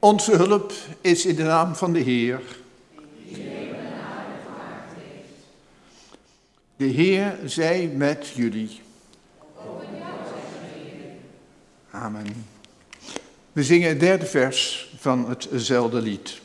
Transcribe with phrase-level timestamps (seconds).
[0.00, 2.40] Onze hulp is in de naam van de Heer.
[6.76, 8.80] De Heer zij met jullie.
[11.90, 12.46] Amen.
[13.52, 16.39] We zingen het derde vers van hetzelfde lied.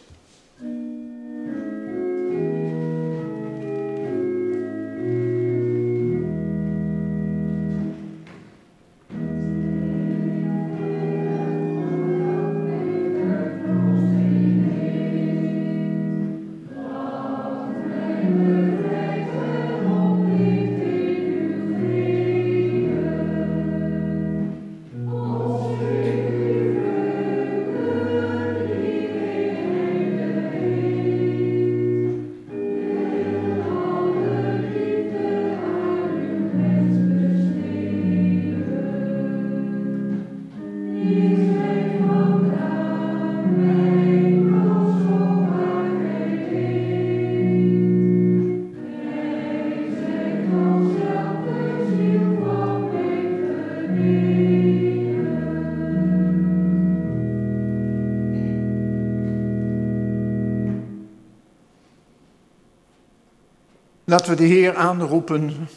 [64.16, 65.68] Laten we de Heer aanroepen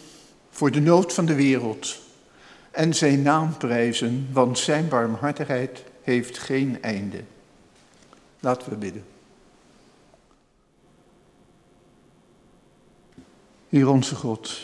[0.51, 2.01] voor de nood van de wereld
[2.71, 7.25] en zijn naam prijzen, want zijn barmhartigheid heeft geen einde.
[8.41, 9.05] Laten we bidden.
[13.69, 14.61] Heer onze God,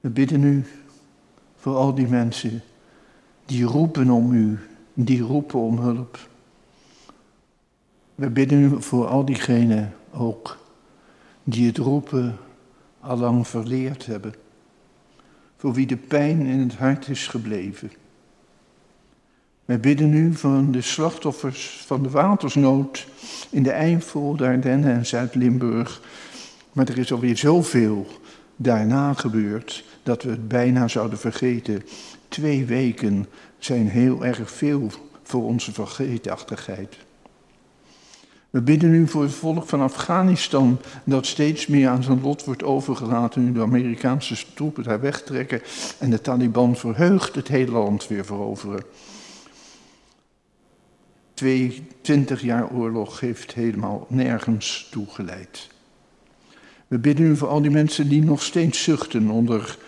[0.00, 0.66] we bidden u
[1.56, 2.62] voor al die mensen
[3.46, 4.58] die roepen om u,
[4.94, 6.18] die roepen om hulp.
[8.14, 10.60] We bidden u voor al diegenen ook
[11.44, 12.36] die het roepen
[13.00, 14.34] allang verleerd hebben,
[15.56, 17.92] voor wie de pijn in het hart is gebleven.
[19.64, 23.06] Wij bidden nu voor de slachtoffers van de watersnood
[23.50, 26.00] in de Eifel, en Zuid-Limburg.
[26.72, 28.06] Maar er is alweer zoveel
[28.56, 31.82] daarna gebeurd dat we het bijna zouden vergeten.
[32.28, 33.26] Twee weken
[33.58, 34.90] zijn heel erg veel
[35.22, 36.96] voor onze vergeetachtigheid.
[38.52, 42.62] We bidden nu voor het volk van Afghanistan, dat steeds meer aan zijn lot wordt
[42.62, 45.62] overgelaten nu de Amerikaanse troepen daar wegtrekken
[45.98, 48.82] en de Taliban verheugd het hele land weer veroveren.
[51.34, 55.68] Twee, twintig jaar oorlog heeft helemaal nergens toegeleid.
[56.86, 59.78] We bidden nu voor al die mensen die nog steeds zuchten onder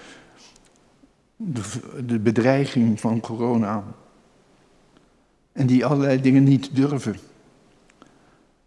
[1.37, 1.63] de,
[2.07, 3.85] de bedreiging van corona.
[5.53, 7.17] En die allerlei dingen niet durven.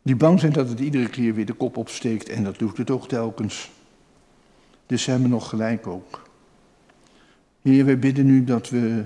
[0.07, 2.89] Die bang zijn dat het iedere keer weer de kop opsteekt en dat doet het
[2.89, 3.71] ook telkens.
[4.85, 6.29] Dus ze hebben nog gelijk ook.
[7.61, 9.03] Heer, wij bidden nu dat we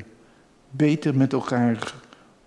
[0.70, 1.94] beter met elkaar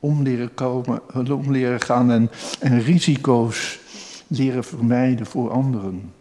[0.01, 2.31] om leren, komen, om leren gaan en,
[2.61, 3.81] en risico's
[4.27, 6.13] leren vermijden voor anderen.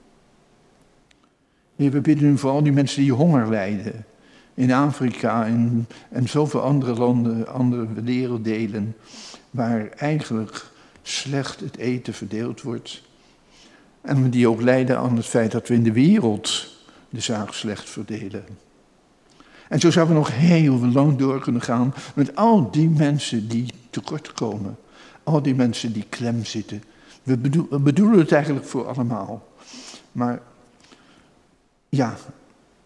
[1.75, 4.05] Heer, we bidden nu voor al die mensen die honger lijden.
[4.53, 8.95] In Afrika en, en zoveel andere landen, andere werelddelen,
[9.51, 10.71] waar eigenlijk
[11.03, 13.01] slecht het eten verdeeld wordt.
[14.01, 16.71] En die ook leiden aan het feit dat we in de wereld
[17.09, 18.45] de zaak slecht verdelen.
[19.69, 23.73] En zo zouden we nog heel lang door kunnen gaan met al die mensen die
[23.89, 24.77] tekortkomen.
[25.23, 26.83] Al die mensen die klem zitten.
[27.23, 27.37] We,
[27.79, 29.47] bedoelen het eigenlijk voor allemaal.
[30.11, 30.41] Maar
[31.89, 32.17] ja,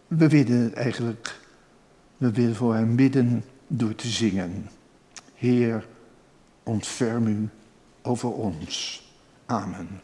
[0.07, 1.39] we willen eigenlijk,
[2.17, 4.69] we willen voor hem bidden door te zingen.
[5.35, 5.85] Heer,
[6.63, 7.49] ontferm u
[8.07, 9.01] over ons.
[9.45, 10.01] Amen.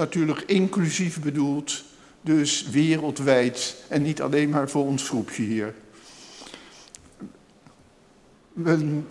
[0.00, 1.84] Natuurlijk inclusief bedoeld,
[2.20, 5.74] dus wereldwijd en niet alleen maar voor ons groepje hier.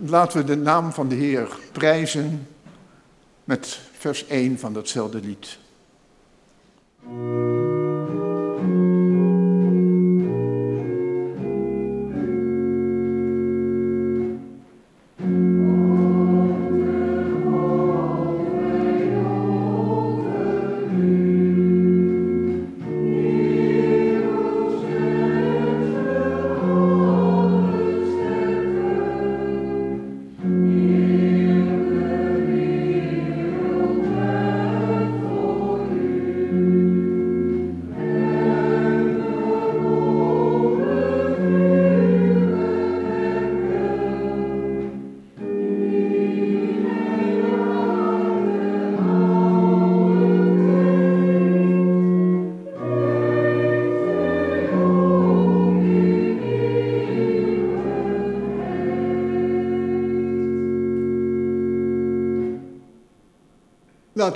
[0.06, 2.48] Laten we de naam van de Heer prijzen
[3.44, 5.58] met vers 1 van datzelfde lied.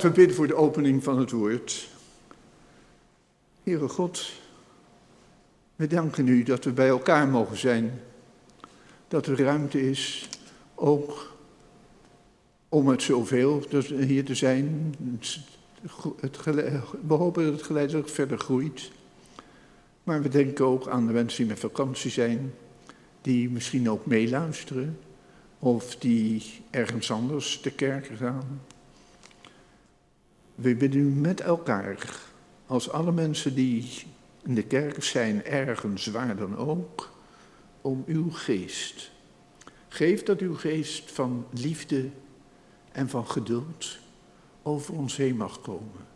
[0.04, 1.88] Laten we bidden voor de opening van het woord.
[3.62, 4.32] Heere God,
[5.76, 8.00] we danken u dat we bij elkaar mogen zijn.
[9.08, 10.28] Dat er ruimte is,
[10.74, 11.36] ook
[12.68, 14.94] om het zoveel hier te zijn.
[17.06, 18.90] We hopen dat het geleidelijk verder groeit.
[20.02, 22.54] Maar we denken ook aan de mensen die met vakantie zijn,
[23.20, 24.98] die misschien ook meeluisteren,
[25.58, 28.60] of die ergens anders te kerken gaan.
[30.54, 32.20] We bidden u met elkaar,
[32.66, 34.04] als alle mensen die
[34.42, 37.12] in de kerk zijn, ergens waar dan ook,
[37.80, 39.10] om uw geest.
[39.88, 42.10] Geef dat uw geest van liefde
[42.92, 43.98] en van geduld
[44.62, 46.06] over ons heen mag komen.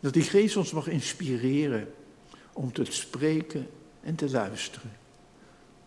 [0.00, 1.88] Dat die geest ons mag inspireren
[2.52, 3.66] om te spreken
[4.00, 4.92] en te luisteren.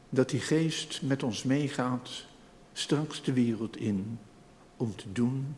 [0.09, 2.25] Dat die geest met ons meegaat
[2.73, 4.19] straks de wereld in
[4.77, 5.55] om te doen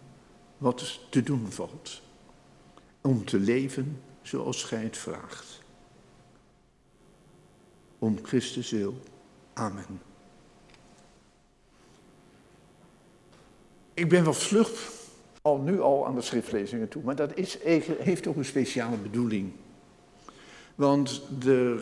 [0.58, 2.02] wat te doen valt
[3.02, 5.62] om te leven zoals gij het vraagt.
[8.00, 8.96] Om Christus wil.
[9.54, 10.02] Amen.
[13.94, 14.92] Ik ben wat vlug
[15.42, 17.58] al nu al aan de schriftlezingen toe, maar dat is,
[18.00, 19.52] heeft ook een speciale bedoeling.
[20.76, 21.80] Want de,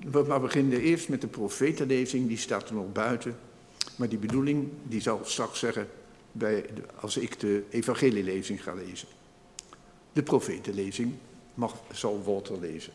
[0.00, 3.36] we beginnen eerst met de profetenlezing, die staat er nog buiten.
[3.96, 5.88] Maar die bedoeling, die zal ik straks zeggen
[6.32, 6.64] bij,
[7.00, 9.08] als ik de evangelielezing ga lezen.
[10.14, 11.14] De profetenlezing
[11.54, 12.92] mag, zal Walter lezen.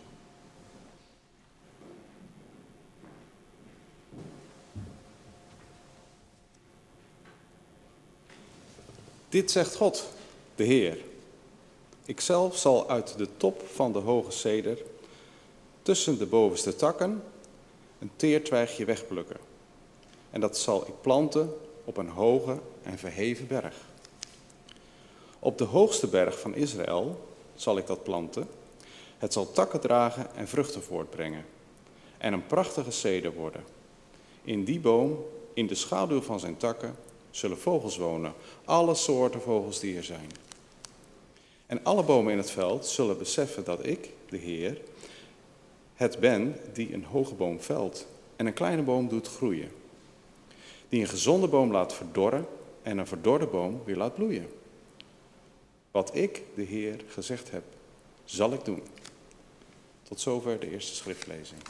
[9.29, 10.09] Dit zegt God,
[10.55, 10.97] de Heer.
[12.05, 14.77] Ikzelf zal uit de top van de hoge ceder,
[15.81, 17.23] tussen de bovenste takken,
[17.99, 19.37] een teertwijgje wegplukken.
[20.29, 23.88] En dat zal ik planten op een hoge en verheven berg.
[25.39, 28.47] Op de hoogste berg van Israël zal ik dat planten.
[29.17, 31.45] Het zal takken dragen en vruchten voortbrengen.
[32.17, 33.63] En een prachtige ceder worden.
[34.43, 36.95] In die boom, in de schaduw van zijn takken,
[37.31, 38.33] zullen vogels wonen.
[38.65, 40.29] Alle soorten vogels die er zijn.
[41.65, 44.81] En alle bomen in het veld zullen beseffen dat ik, de Heer,
[45.93, 49.71] het ben die een hoge boom velt en een kleine boom doet groeien.
[50.89, 52.47] Die een gezonde boom laat verdorren
[52.81, 54.47] en een verdorde boom weer laat bloeien.
[55.91, 57.63] Wat ik, de Heer, gezegd heb,
[58.23, 58.83] zal ik doen.
[60.03, 61.61] Tot zover de eerste schriftlezing.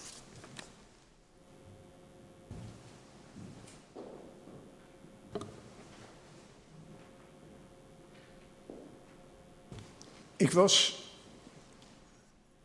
[10.36, 11.04] Ik was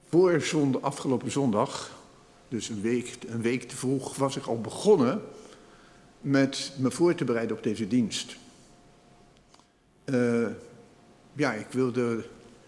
[0.09, 1.99] voor zonde, afgelopen zondag,
[2.49, 5.23] dus een week, een week te vroeg, was ik al begonnen
[6.21, 8.37] met me voor te bereiden op deze dienst.
[10.05, 10.49] Uh,
[11.35, 12.25] ja, ik wilde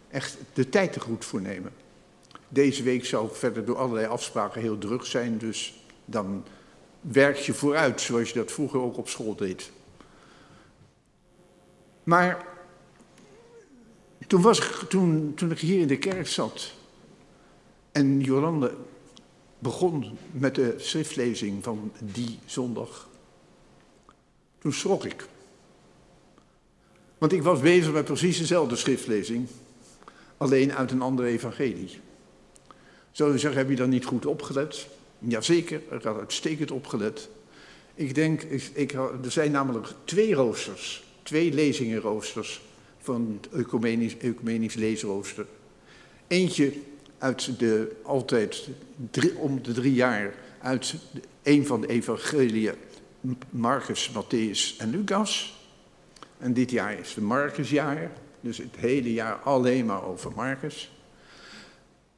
[0.08, 1.72] echt de tijd er goed voor nemen.
[2.48, 6.44] Deze week zou verder door allerlei afspraken heel druk zijn, dus dan
[7.00, 9.70] werk je vooruit, zoals je dat vroeger ook op school deed.
[12.02, 12.46] Maar
[14.26, 16.72] toen, was ik, toen, toen ik hier in de kerk zat
[17.92, 18.74] en Jolande
[19.58, 23.08] begon met de schriftlezing van die zondag,
[24.58, 25.26] toen schrok ik.
[27.18, 29.46] Want ik was bezig met precies dezelfde schriftlezing,
[30.36, 32.00] alleen uit een andere evangelie.
[33.10, 34.86] Zou je zeggen, heb je dan niet goed opgelet?
[35.18, 37.28] Jazeker, ik had uitstekend opgelet.
[37.94, 38.42] Ik denk,
[38.72, 42.60] ik, er zijn namelijk twee roosters, twee lezingenroosters
[42.98, 45.46] van het ecumenisch, ecumenisch leesrooster.
[46.26, 46.72] Eentje
[47.18, 48.68] uit de, altijd
[49.36, 50.94] om de drie jaar, uit
[51.42, 52.74] een van de evangeliën
[53.50, 55.55] Marcus, Matthäus en Lucas.
[56.46, 58.10] En dit jaar is de Marcusjaar,
[58.40, 60.92] dus het hele jaar alleen maar over Marcus.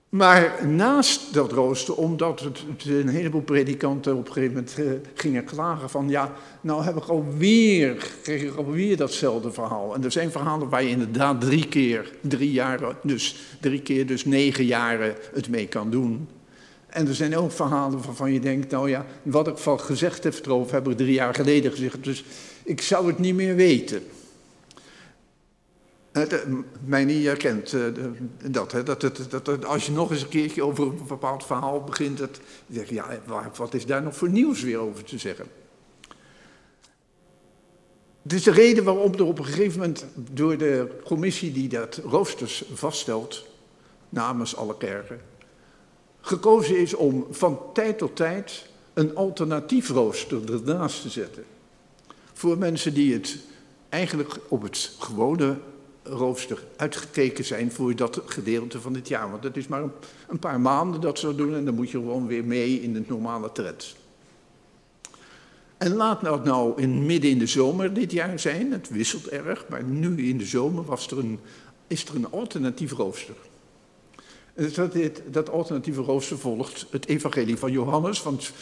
[0.09, 5.45] Maar naast dat rooster, omdat het, een heleboel predikanten op een gegeven moment eh, gingen
[5.45, 9.95] klagen van, ja, nou heb ik alweer, kreeg ik alweer datzelfde verhaal.
[9.95, 14.25] En er zijn verhalen waar je inderdaad drie keer, drie jaar, dus drie keer, dus
[14.25, 16.29] negen jaren het mee kan doen.
[16.89, 20.47] En er zijn ook verhalen waarvan je denkt, nou ja, wat ik van gezegd heb
[20.47, 22.25] erover, heb ik drie jaar geleden gezegd, dus
[22.65, 24.03] ik zou het niet meer weten.
[26.85, 27.85] Mij niet herkent uh,
[28.51, 31.85] dat, hè, dat, dat, dat, als je nog eens een keertje over een bepaald verhaal
[31.85, 33.21] begint, dat, je zegt, ja,
[33.57, 35.47] wat is daar nog voor nieuws weer over te zeggen?
[38.23, 42.01] Het is de reden waarom er op een gegeven moment door de commissie die dat
[42.05, 43.47] roosters vaststelt,
[44.09, 45.21] namens alle kerken,
[46.29, 51.45] gekozen is om van tijd tot tijd een alternatief rooster ernaast te zetten.
[52.33, 53.39] Voor mensen die het
[53.89, 55.57] eigenlijk op het gewone
[56.03, 59.31] rooster uitgekeken zijn voor dat gedeelte van dit jaar.
[59.31, 59.83] Want het is maar
[60.29, 63.03] een, paar maanden dat ze doen en dan moet je gewoon weer mee in de
[63.07, 63.97] normale tred.
[65.77, 69.65] En laat dat nou in, midden in de zomer dit jaar zijn, het wisselt erg,
[69.69, 71.39] maar nu in de zomer was er een,
[71.87, 73.35] is er een alternatief rooster.
[74.75, 74.95] Dat,
[75.31, 78.53] dat alternatieve rooster volgt het evangelie van Johannes, want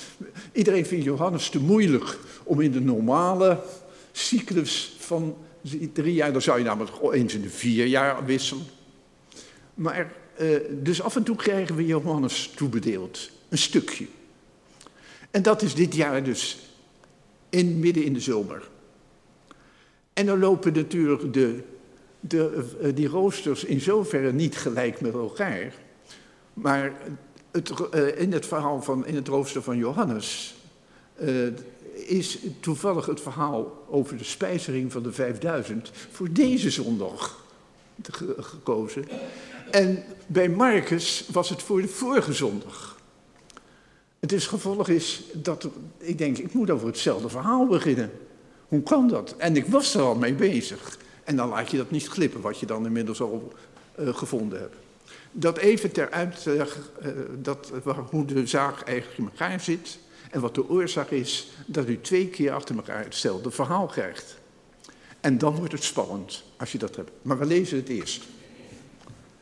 [0.52, 3.60] iedereen vindt Johannes te moeilijk om in de normale
[4.12, 5.36] cyclus van
[5.92, 8.64] drie jaar, dan zou je namelijk eens in de vier jaar wisselen.
[9.74, 14.06] Maar, uh, dus af en toe krijgen we Johannes toebedeeld, een stukje.
[15.30, 16.58] En dat is dit jaar dus
[17.50, 18.68] in, midden in de zomer.
[20.12, 21.62] En dan lopen natuurlijk de,
[22.20, 25.84] de, uh, die roosters in zoverre niet gelijk met elkaar.
[26.56, 26.92] Maar
[27.50, 30.54] het, uh, in het verhaal van, in het rooster van Johannes
[32.06, 37.44] is toevallig het verhaal over de spijzering van de 5000 voor deze zondag
[38.38, 39.04] gekozen.
[39.70, 42.96] En bij Marcus was het voor de vorige zondag.
[44.18, 48.10] Het is gevolg is dat ik denk, ik moet over hetzelfde verhaal beginnen.
[48.68, 49.34] Hoe kan dat?
[49.36, 50.98] En ik was er al mee bezig.
[51.24, 53.52] En dan laat je dat niet glippen, wat je dan inmiddels al
[53.98, 54.76] uh, gevonden hebt.
[55.38, 56.62] Dat even ter uit, uh,
[57.38, 57.72] dat,
[58.10, 59.98] hoe de zaak eigenlijk in elkaar zit.
[60.30, 64.36] En wat de oorzaak is dat u twee keer achter elkaar hetzelfde verhaal krijgt.
[65.20, 67.10] En dan wordt het spannend als je dat hebt.
[67.22, 68.22] Maar we lezen het eerst.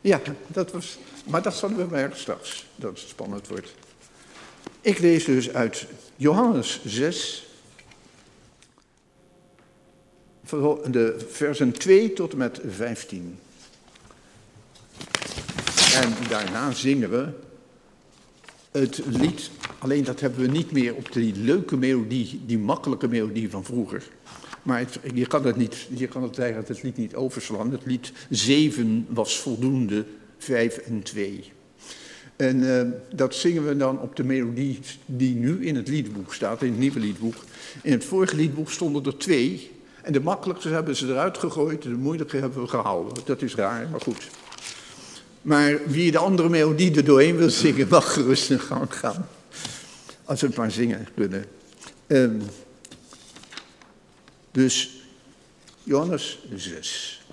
[0.01, 0.99] Ja, dat was.
[1.27, 3.75] Maar dat zullen we maar straks, dat het spannend wordt.
[4.81, 5.87] Ik lees dus uit
[6.17, 7.47] Johannes 6,
[10.87, 13.39] de versen 2 tot en met 15.
[16.03, 17.29] En daarna zingen we
[18.71, 19.51] het lied
[19.85, 24.09] Alleen dat hebben we niet meer op die leuke melodie, die makkelijke melodie van vroeger.
[24.63, 24.85] Maar
[25.15, 27.71] je, kan het niet, je kan het eigenlijk het lied niet overslaan.
[27.71, 30.05] Het lied 7 was voldoende,
[30.39, 31.53] 5 en 2.
[32.37, 32.83] En uh,
[33.15, 36.79] dat zingen we dan op de melodie die nu in het liedboek staat, in het
[36.79, 37.37] nieuwe liedboek.
[37.83, 39.71] In het vorige liedboek stonden er twee.
[40.03, 43.25] En de makkelijkste hebben ze eruit gegooid, de moeilijke hebben we gehouden.
[43.25, 44.31] Dat is raar, maar goed.
[45.45, 49.29] Maar wie de andere melodie er doorheen wil zingen, mag gerust in gang gaan.
[50.25, 51.45] Als we het maar zingen kunnen.
[52.07, 52.43] Um,
[54.51, 54.91] dus
[55.83, 57.24] Johannes 6.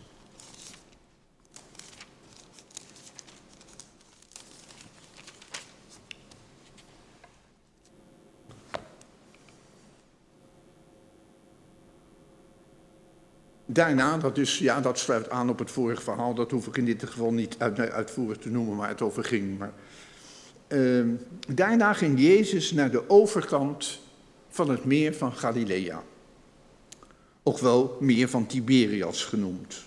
[13.74, 16.86] Daarna, dat, is, ja, dat sluit aan op het vorige verhaal, dat hoef ik in
[16.86, 19.58] dit geval niet uit, uitvoerig te noemen waar het over ging.
[19.58, 19.74] Maar
[20.68, 21.06] uh,
[21.48, 24.00] daarna ging Jezus naar de overkant
[24.50, 26.04] van het meer van Galilea.
[27.44, 29.84] Ook wel meer van Tiberias genoemd.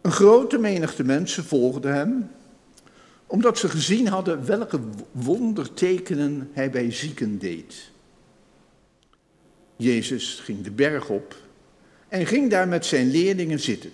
[0.00, 2.30] Een grote menigte mensen volgden hem,
[3.26, 4.80] omdat ze gezien hadden welke
[5.10, 7.90] wondertekenen hij bij zieken deed.
[9.76, 11.42] Jezus ging de berg op
[12.14, 13.92] en ging daar met zijn leerlingen zitten.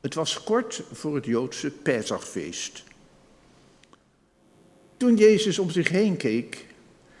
[0.00, 2.82] Het was kort voor het Joodse Pesachfeest.
[4.96, 6.66] Toen Jezus om zich heen keek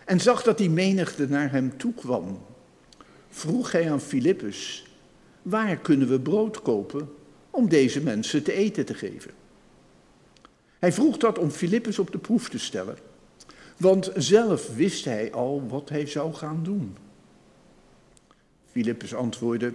[0.04, 2.40] en zag dat die menigte naar hem toe kwam,
[3.30, 4.86] vroeg hij aan Filippus,
[5.42, 7.08] waar kunnen we brood kopen
[7.50, 9.30] om deze mensen te eten te geven?
[10.78, 12.98] Hij vroeg dat om Filippus op de proef te stellen,
[13.76, 16.96] want zelf wist hij al wat hij zou gaan doen.
[18.76, 19.72] Filippus antwoordde,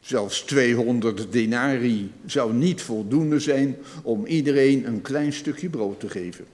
[0.00, 6.46] zelfs 200 denari zou niet voldoende zijn om iedereen een klein stukje brood te geven.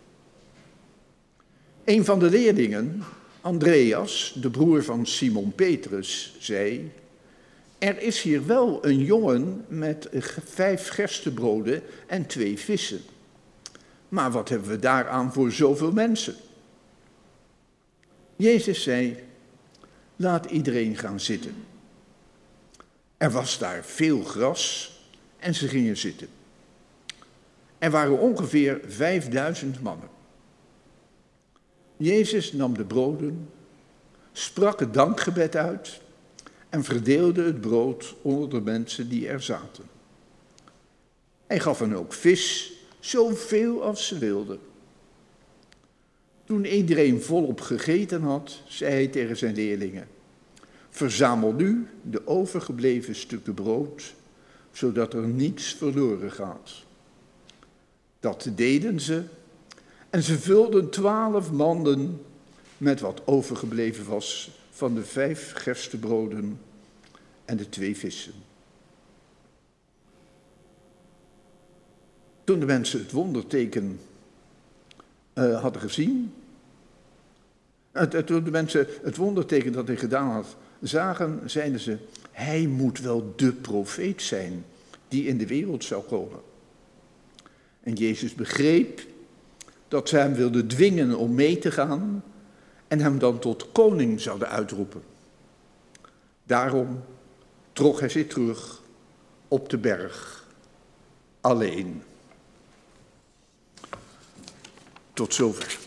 [1.84, 3.02] Een van de leerlingen,
[3.40, 6.90] Andreas, de broer van Simon Petrus, zei:
[7.78, 10.08] Er is hier wel een jongen met
[10.44, 13.00] vijf gerstebroden en twee vissen.
[14.08, 16.34] Maar wat hebben we daaraan voor zoveel mensen?
[18.36, 19.24] Jezus zei:
[20.16, 21.54] Laat iedereen gaan zitten.
[23.16, 24.94] Er was daar veel gras
[25.38, 26.28] en ze gingen zitten.
[27.78, 30.08] Er waren ongeveer vijfduizend mannen.
[31.96, 33.50] Jezus nam de broden,
[34.32, 36.00] sprak het dankgebed uit
[36.68, 39.84] en verdeelde het brood onder de mensen die er zaten.
[41.46, 44.58] Hij gaf hen ook vis, zoveel als ze wilden.
[46.46, 50.08] Toen iedereen volop gegeten had, zei hij tegen zijn leerlingen:
[50.90, 54.14] Verzamel nu de overgebleven stukken brood,
[54.72, 56.84] zodat er niets verloren gaat.
[58.20, 59.22] Dat deden ze
[60.10, 62.20] en ze vulden twaalf manden
[62.78, 66.60] met wat overgebleven was van de vijf gerstebroden
[67.44, 68.32] en de twee vissen.
[72.44, 74.00] Toen de mensen het wonderteken
[75.38, 76.32] uh, hadden gezien,
[78.24, 81.96] toen de mensen het wonderteken dat hij gedaan had zagen, zeiden ze,
[82.30, 84.64] hij moet wel de profeet zijn
[85.08, 86.40] die in de wereld zou komen.
[87.80, 89.00] En Jezus begreep
[89.88, 92.24] dat ze hem wilden dwingen om mee te gaan
[92.88, 95.02] en hem dan tot koning zouden uitroepen.
[96.44, 97.02] Daarom
[97.72, 98.82] trok hij zich terug
[99.48, 100.44] op de berg,
[101.40, 102.02] alleen.
[105.16, 105.78] Tot zover.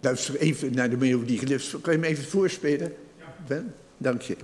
[0.00, 1.58] Luister even naar de melodie.
[1.80, 2.94] Kan je me even voorspelen?
[3.46, 3.74] Ben?
[3.96, 4.36] Dank je.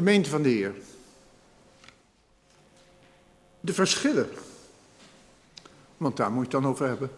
[0.00, 0.74] Gemeente van de Heer.
[3.60, 4.28] De verschillen,
[5.96, 7.10] want daar moet je het dan over hebben.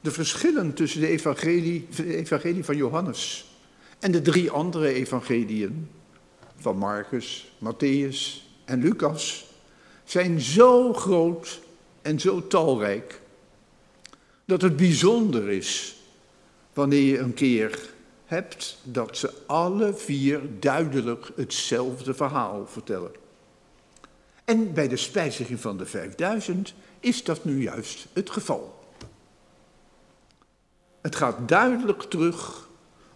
[0.00, 3.50] De verschillen tussen de evangelie, evangelie van Johannes
[3.98, 5.88] en de drie andere evangeliën
[6.56, 9.46] van Marcus, Matthäus en Lucas
[10.04, 11.60] zijn zo groot
[12.02, 13.20] en zo talrijk
[14.44, 15.96] dat het bijzonder is
[16.72, 17.94] wanneer je een keer
[18.26, 23.12] hebt dat ze alle vier duidelijk hetzelfde verhaal vertellen.
[24.44, 28.78] En bij de spijziging van de 5000 is dat nu juist het geval.
[31.00, 32.68] Het gaat duidelijk terug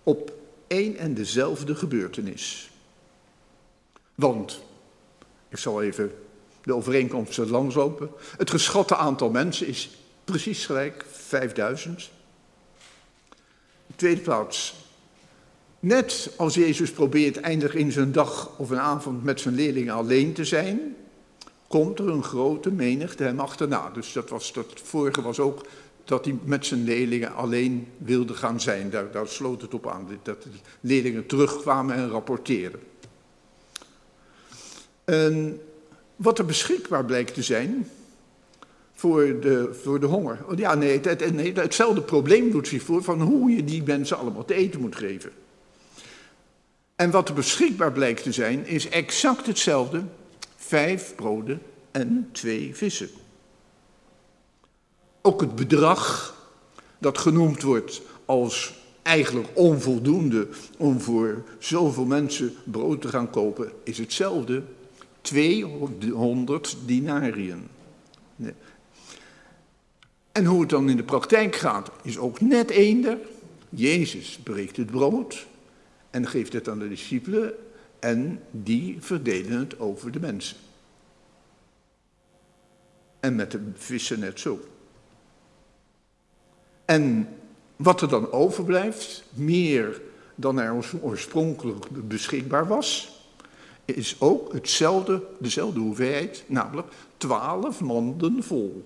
[0.02, 0.32] op
[0.66, 2.70] één en dezelfde gebeurtenis.
[4.14, 4.62] Want,
[5.48, 6.12] ik zal even
[6.62, 8.10] de overeenkomsten langslopen.
[8.36, 9.90] Het geschatte aantal mensen is
[10.24, 12.10] precies gelijk, 5000.
[13.86, 14.74] In tweede plaats,
[15.80, 20.32] Net als Jezus probeert eindig in zijn dag of een avond met zijn leerlingen alleen
[20.32, 20.96] te zijn,
[21.68, 23.90] komt er een grote menigte hem achterna.
[23.90, 25.66] Dus dat, was, vorige was ook
[26.04, 28.90] dat hij met zijn leerlingen alleen wilde gaan zijn.
[28.90, 30.48] Daar, sloot het op aan, dat de
[30.80, 32.80] leerlingen terugkwamen en rapporteerden.
[35.04, 35.60] En
[36.16, 37.90] wat er beschikbaar blijkt te zijn
[38.92, 40.38] voor de, voor de honger.
[40.48, 44.18] Oh ja, nee, het, nee, hetzelfde probleem doet zich voor van hoe je die mensen
[44.18, 45.32] allemaal te eten moet geven.
[47.00, 50.02] En wat er beschikbaar blijkt te zijn, is exact hetzelfde.
[50.56, 53.08] Vijf broden en twee vissen.
[55.22, 56.34] Ook het bedrag
[56.98, 63.98] dat genoemd wordt als eigenlijk onvoldoende om voor zoveel mensen brood te gaan kopen, is
[63.98, 64.62] hetzelfde.
[65.20, 67.68] 200 dinariën.
[70.32, 73.18] En hoe het dan in de praktijk gaat, is ook net eender.
[73.68, 75.48] Jezus breekt het brood
[76.10, 77.54] en geeft het aan de discipelen
[77.98, 80.56] en die verdelen het over de mensen.
[83.20, 84.60] En met de vissen net zo.
[86.84, 87.28] En
[87.76, 90.00] wat er dan overblijft, meer
[90.34, 93.18] dan er oorspronkelijk beschikbaar was,
[93.84, 98.84] is ook hetzelfde, dezelfde hoeveelheid, namelijk twaalf manden vol.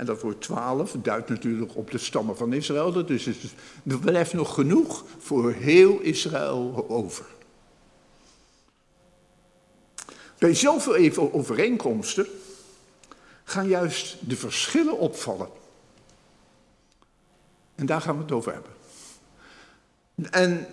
[0.00, 3.06] En dat woord twaalf duidt natuurlijk op de stammen van Israël.
[3.06, 3.26] Dus
[3.86, 7.24] er blijft nog genoeg voor heel Israël over.
[10.38, 12.26] Bij zoveel overeenkomsten
[13.44, 15.48] gaan juist de verschillen opvallen.
[17.74, 18.72] En daar gaan we het over hebben.
[20.30, 20.66] En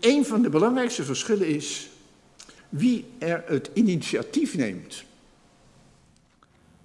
[0.00, 1.90] een van de belangrijkste verschillen is
[2.68, 5.04] wie er het initiatief neemt.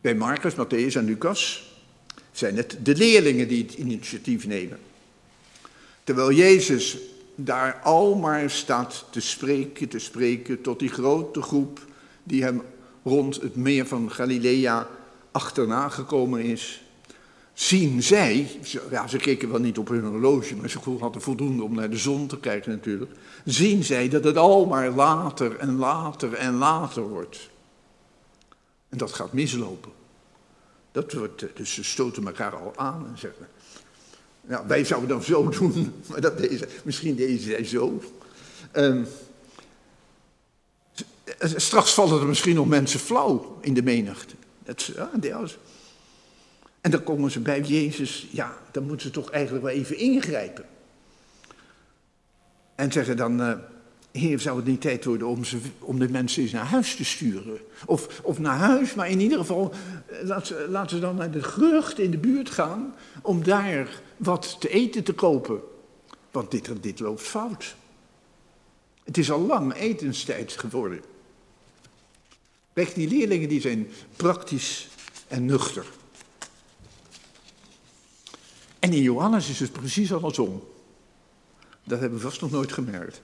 [0.06, 1.72] Bij Marcus, Matthäus en Lucas
[2.32, 4.80] zijn het de leerlingen die het initiatief nemen.
[6.04, 6.98] Terwijl Jezus
[7.36, 11.80] daar al maar staat te spreken, te spreken tot die grote groep
[12.24, 12.62] die hem
[13.04, 14.88] rond het meer van Galilea
[15.32, 16.84] achterna gekomen is
[17.54, 18.48] zien zij,
[18.90, 21.98] ja, ze keken wel niet op hun horloge, maar ze hadden voldoende om naar de
[21.98, 23.12] zon te kijken natuurlijk,
[23.46, 27.54] zien zij dat het al maar later en later en later wordt.
[28.98, 29.92] Dat gaat mislopen.
[30.92, 33.48] Dat wordt, dus ze stoten elkaar al aan en zeggen,
[34.42, 38.02] nou, wij zouden dan zo doen, maar dat deze, misschien deze zij zo.
[38.74, 39.08] Um,
[41.40, 44.36] straks vallen er misschien nog mensen flauw in de menigte.
[44.64, 45.10] Dat, ja,
[46.82, 50.66] en dan komen ze bij Jezus, ja, dan moeten ze toch eigenlijk wel even ingrijpen.
[52.76, 53.54] En zeggen dan, uh,
[54.18, 57.06] heer, zou het niet tijd worden om, ze, om de mensen eens naar huis te
[57.06, 57.58] sturen?
[57.86, 59.74] Of, of naar huis, maar in ieder geval,
[60.12, 64.02] uh, laat, ze, laten ze dan naar de gerucht in de buurt gaan om daar
[64.18, 65.62] wat te eten te kopen.
[66.32, 67.76] Want dit, dit loopt fout.
[69.04, 71.02] Het is al lang etenstijd geworden.
[72.74, 74.88] Kijk, die leerlingen die zijn praktisch
[75.28, 75.86] en nuchter.
[78.80, 80.64] En in Johannes is het precies andersom.
[81.84, 83.22] Dat hebben we vast nog nooit gemerkt.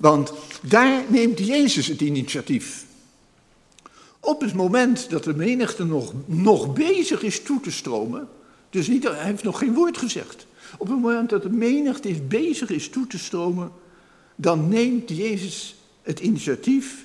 [0.00, 0.32] Want
[0.62, 2.84] daar neemt Jezus het initiatief.
[4.20, 8.28] Op het moment dat de menigte nog, nog bezig is toe te stromen,
[8.70, 10.46] dus hij heeft nog geen woord gezegd.
[10.78, 13.72] Op het moment dat de menigte is bezig is toe te stromen,
[14.34, 17.04] dan neemt Jezus het initiatief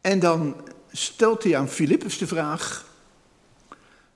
[0.00, 0.56] en dan
[0.92, 2.92] stelt hij aan Filippus de vraag,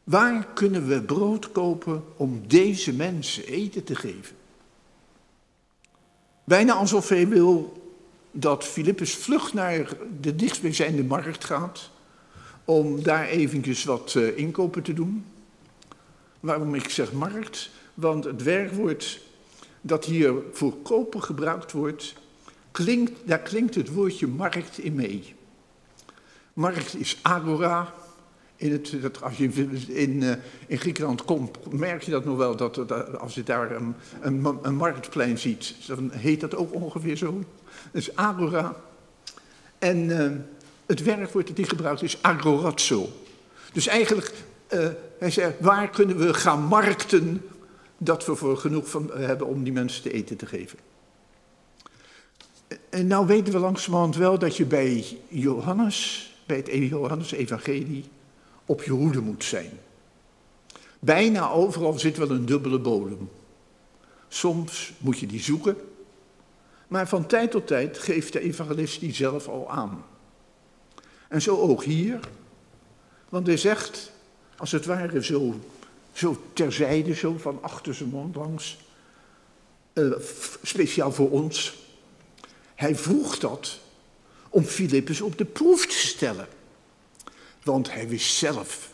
[0.05, 4.38] Waar kunnen we brood kopen om deze mensen eten te geven?
[6.49, 7.83] Bijna alsof hij wil
[8.31, 11.91] dat Filippus vlug naar de dichtstbijzijnde markt gaat
[12.65, 15.25] om daar eventjes wat uh, inkopen te doen.
[16.41, 17.71] Waarom ik zeg markt?
[17.95, 19.21] Want het werkwoord
[19.81, 22.15] dat hier voor kopen gebruikt wordt,
[22.71, 25.35] klinkt, daar klinkt het woordje markt in mee.
[26.53, 27.95] Markt is agora,
[28.59, 29.49] in het, dat, als je
[29.89, 30.33] in, uh,
[30.67, 33.95] in Griekenland komt, merk je dat nog wel, dat, dat als je daar een,
[34.63, 37.45] een, marktplein ziet, dan heet dat ook ongeveer zo.
[37.93, 38.77] Dus agora.
[39.79, 40.31] En uh,
[40.87, 43.09] het werkwoord dat hij gebruikt is agorazzo.
[43.73, 44.33] Dus eigenlijk,
[44.73, 47.43] uh, hij zegt, waar kunnen we gaan markten
[47.99, 50.79] dat we voor genoeg van hebben om die mensen te eten te geven.
[52.91, 58.05] En nou weten we langzamerhand wel dat je bij Johannes, bij het Johannes-evangelie,
[58.69, 59.71] op je hoede moet zijn.
[60.99, 63.31] Bijna overal zit wel een dubbele bodem.
[64.29, 65.77] Soms moet je die zoeken,
[66.89, 70.05] maar van tijd tot tijd geeft de evangelist die zelf al aan.
[71.29, 72.21] En zo ook hier,
[73.29, 74.13] want hij zegt,
[74.57, 75.55] als het ware zo,
[76.13, 78.79] zo terzijde, zo van achter zijn mond langs,
[79.95, 80.13] uh,
[80.63, 81.75] speciaal voor ons.
[82.75, 83.79] Hij vroeg dat
[84.49, 86.49] om Filippus op de proef te stellen.
[87.69, 88.91] Want hij wist zelf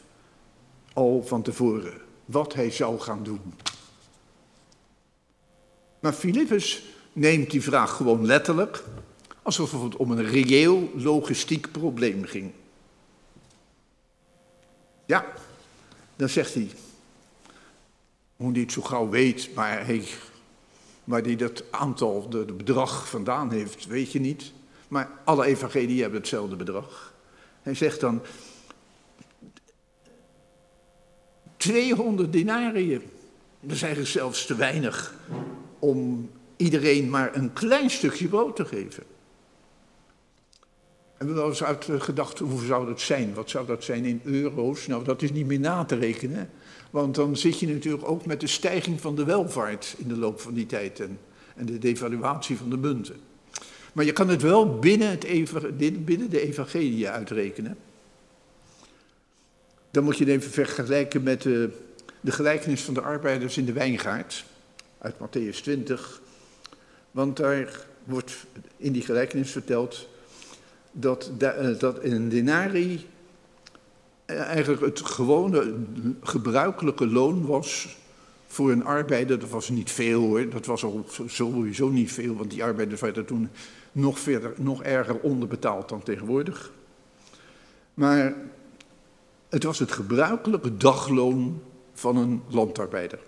[0.93, 3.55] al van tevoren wat hij zou gaan doen.
[6.01, 8.85] Maar Filippus neemt die vraag gewoon letterlijk,
[9.43, 12.53] alsof het om een reëel logistiek probleem ging.
[15.07, 15.27] Ja,
[16.17, 16.71] dan zegt hij,
[18.37, 20.05] hoe hij het zo gauw weet, maar hij
[21.05, 24.53] Waar hij dat aantal, de bedrag vandaan heeft, weet je niet.
[24.89, 27.13] Maar alle evangelieën hebben hetzelfde bedrag.
[27.63, 28.23] Hij zegt dan
[31.65, 33.03] 200 denariën.
[33.61, 35.15] Dat is eigenlijk zelfs te weinig
[35.79, 39.03] om iedereen maar een klein stukje brood te geven.
[41.19, 43.35] En we hebben wel eens uitgedacht, hoe zou dat zijn?
[43.35, 44.87] Wat zou dat zijn in euro's?
[44.87, 46.51] Nou, dat is niet meer na te rekenen.
[46.91, 50.41] Want dan zit je natuurlijk ook met de stijging van de welvaart in de loop
[50.41, 51.19] van die tijd en,
[51.57, 53.17] en de devaluatie van de munten.
[53.93, 57.77] Maar je kan het wel binnen, het, binnen de evangelie uitrekenen.
[59.95, 61.71] Dan moet je het even vergelijken met de,
[62.21, 64.45] de gelijkenis van de arbeiders in de wijngaard
[64.99, 66.21] uit Matthäus 20.
[67.11, 70.09] Want daar wordt in die gelijkenis verteld
[70.93, 73.07] dat, eh, dat een denari
[74.25, 75.75] eh, eigenlijk het gewone
[76.23, 77.97] gebruikelijke loon was
[78.47, 79.39] voor een arbeider.
[79.39, 83.25] Dat was niet veel hoor, dat was al sowieso niet veel, want die arbeiders werden
[83.25, 83.49] toen
[83.93, 86.73] nog, verder, nog erger onderbetaald dan tegenwoordig.
[87.95, 88.35] Maar
[89.55, 91.63] het was het gebruikelijke dagloon
[91.93, 93.19] van een landarbeider.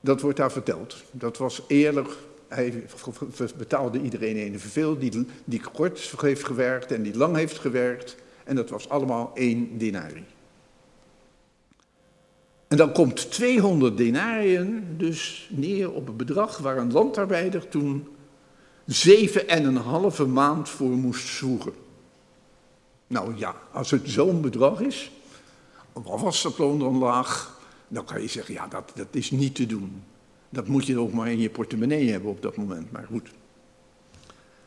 [0.00, 0.96] Dat wordt daar verteld.
[1.10, 2.08] Dat was eerlijk.
[2.48, 2.84] Hij
[3.56, 8.16] betaalde iedereen evenveel die, die kort heeft gewerkt en die lang heeft gewerkt.
[8.44, 10.24] En dat was allemaal één denari.
[12.68, 18.08] En dan komt 200 denariën dus neer op een bedrag waar een landarbeider toen
[18.86, 21.72] zeven en een halve maand voor moest zwoegen.
[23.08, 25.10] Nou ja, als het zo'n bedrag is,
[25.92, 29.54] wat was dat loon dan laag, dan kan je zeggen, ja, dat, dat is niet
[29.54, 30.02] te doen.
[30.48, 33.28] Dat moet je ook maar in je portemonnee hebben op dat moment, maar goed.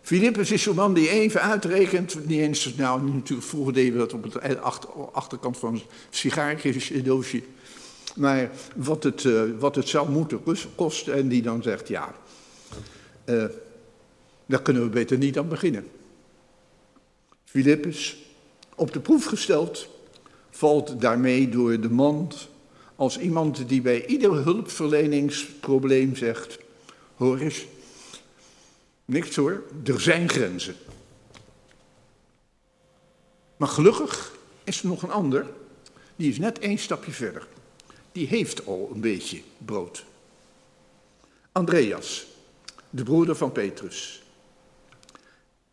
[0.02, 4.14] Filippus is zo'n man die even uitrekent, niet eens, nou natuurlijk vroeger deden we dat
[4.14, 4.60] op de
[5.12, 7.44] achterkant van een sigaardoosje,
[8.16, 10.44] maar wat het, uh, wat het zou moeten
[10.76, 12.16] kosten en die dan zegt, ja,
[13.26, 13.46] uh,
[14.46, 15.88] daar kunnen we beter niet aan beginnen.
[17.46, 18.31] Filippus,
[18.82, 19.88] op de proef gesteld,
[20.50, 22.48] valt daarmee door de mand
[22.96, 26.58] als iemand die bij ieder hulpverleningsprobleem zegt:
[27.16, 27.66] Hoor eens,
[29.06, 30.76] niks hoor, er zijn grenzen.
[33.58, 35.46] Maar gelukkig is er nog een ander,
[36.16, 37.48] die is net één stapje verder.
[38.12, 40.04] Die heeft al een beetje brood.
[41.52, 42.26] Andreas,
[42.90, 44.24] de broeder van Petrus.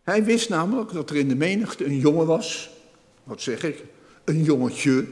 [0.02, 2.76] Hij wist namelijk dat er in de menigte een jongen was,
[3.28, 3.84] wat zeg ik,
[4.24, 5.06] een jongetje,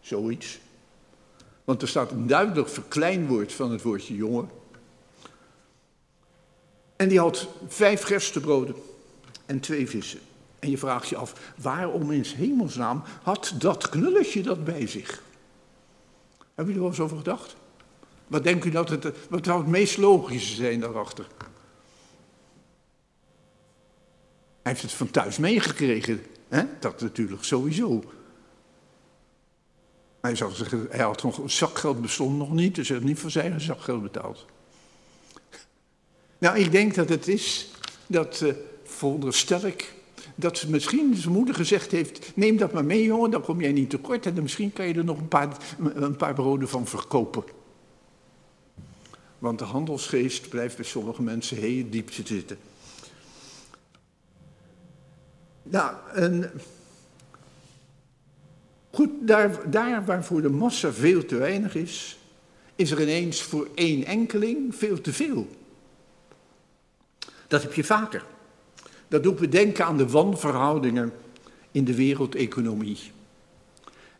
[0.00, 0.58] zoiets.
[1.64, 4.50] Want er staat een duidelijk verkleinwoord van het woordje jongen.
[6.96, 8.74] En die had vijf gerstebroden
[9.46, 10.20] en twee vissen.
[10.58, 15.22] En je vraagt je af, waarom in hemelsnaam had dat knulletje dat bij zich?
[16.54, 17.56] Hebben jullie er wel eens over gedacht?
[18.26, 21.26] Wat denkt u dat het, wat zou het meest logische zijn daarachter?
[24.62, 26.24] Hij heeft het van thuis meegekregen.
[26.78, 28.04] Dat natuurlijk sowieso.
[30.20, 33.30] Hij, zou zeggen, hij had nog zakgeld bestond nog niet, dus hij heeft niet voor
[33.30, 34.46] zijn zakgeld betaald.
[36.38, 37.70] Nou, ik denk dat het is
[38.06, 38.52] dat, uh,
[38.84, 39.94] veronderstel ik,
[40.34, 43.90] dat misschien zijn moeder gezegd heeft: Neem dat maar mee, jongen, dan kom jij niet
[43.90, 45.56] tekort en dan misschien kan je er nog een paar,
[45.94, 47.44] een paar broden van verkopen.
[49.38, 52.58] Want de handelsgeest blijft bij sommige mensen heel diep zitten.
[55.70, 56.50] Nou, en
[58.90, 62.18] goed, daar, daar waarvoor de massa veel te weinig is,
[62.76, 65.48] is er ineens voor één enkeling veel te veel.
[67.46, 68.24] Dat heb je vaker.
[69.08, 71.12] Dat doet me denken aan de wanverhoudingen
[71.70, 72.98] in de wereldeconomie.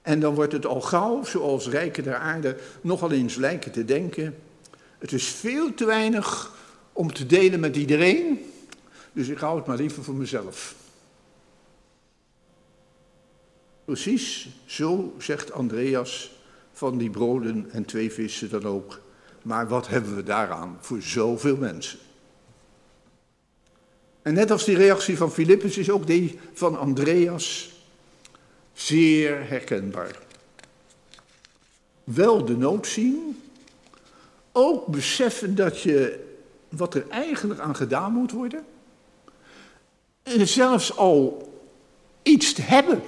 [0.02, 4.36] En dan wordt het al gauw, zoals rijken der aarde nogal eens lijken te denken.
[4.98, 6.54] Het is veel te weinig
[6.92, 8.38] om te delen met iedereen,
[9.12, 10.74] dus ik hou het maar liever voor mezelf.
[13.84, 16.30] Precies zo zegt Andreas
[16.72, 19.00] van die broden en twee vissen dan ook.
[19.42, 21.98] Maar wat hebben we daaraan voor zoveel mensen?
[24.22, 27.72] En net als die reactie van Filippus is ook die van Andreas
[28.72, 30.18] zeer herkenbaar.
[32.04, 33.42] Wel de nood zien,
[34.52, 36.28] ook beseffen dat je
[36.68, 38.64] wat er eigenlijk aan gedaan moet worden,
[40.22, 41.52] en zelfs al
[42.22, 43.02] iets te hebben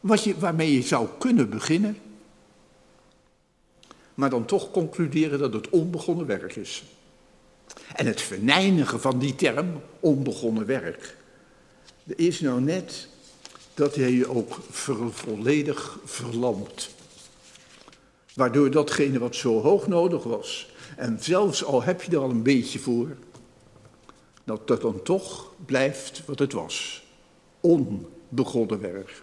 [0.00, 1.98] wat je, waarmee je zou kunnen beginnen,
[4.14, 6.84] maar dan toch concluderen dat het onbegonnen werk is.
[7.94, 11.16] En het verneinigen van die term, onbegonnen werk,
[12.04, 13.08] is nou net
[13.74, 14.58] dat hij je ook
[15.10, 16.90] volledig verlamt.
[18.34, 22.42] Waardoor datgene wat zo hoog nodig was En zelfs al heb je er al een
[22.42, 23.16] beetje voor,
[24.44, 27.04] dat dat dan toch blijft wat het was.
[27.60, 29.22] Onbegonnen werk.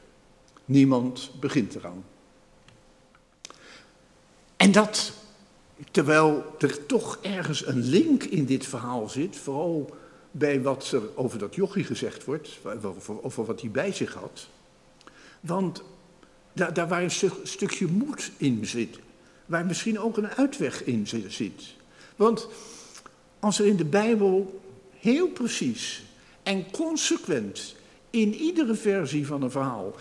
[0.66, 2.06] Niemand begint eraan.
[4.58, 5.14] En dat,
[5.92, 9.96] terwijl er toch ergens een link in dit verhaal zit, vooral
[10.32, 12.60] bij wat er over dat jochie gezegd wordt,
[13.22, 14.48] over wat hij bij zich had.
[15.40, 15.84] Want
[16.54, 19.00] daar, daar waar een stukje moed in zit,
[19.46, 21.76] waar misschien ook een uitweg in zit.
[22.16, 22.48] Want
[23.40, 24.62] als er in de Bijbel
[25.00, 26.04] heel precies
[26.44, 27.76] en consequent
[28.10, 29.96] in iedere versie van een verhaal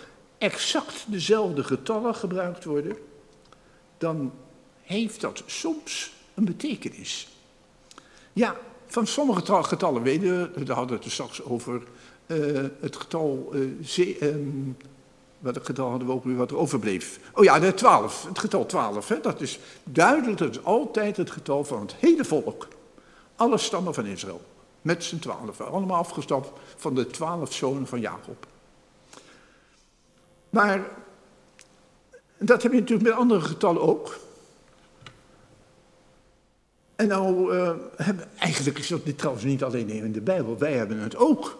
[0.45, 2.97] exact dezelfde getallen gebruikt worden,
[3.97, 4.31] dan
[4.81, 7.27] heeft dat soms een betekenis.
[8.33, 8.55] Ja,
[8.87, 11.81] van sommige getallen weten we, we hadden het straks over
[12.27, 14.77] uh, het getal uh, um,
[15.39, 17.19] wat het getal hadden we ook weer wat er overbleef.
[17.33, 19.07] Oh ja, de 12, het getal 12.
[19.07, 19.19] Hè?
[19.21, 22.67] Dat is duidelijk, dat is altijd het getal van het hele volk.
[23.35, 24.41] Alle stammen van Israël.
[24.81, 25.61] Met z'n twaalf.
[25.61, 28.47] Allemaal afgestapt van de twaalf zonen van Jacob.
[30.55, 30.87] Maar
[32.37, 34.19] dat heb je natuurlijk met andere getallen ook.
[36.95, 40.73] En nou, uh, hebben, eigenlijk is dat dit trouwens niet alleen in de Bijbel, wij
[40.73, 41.57] hebben het ook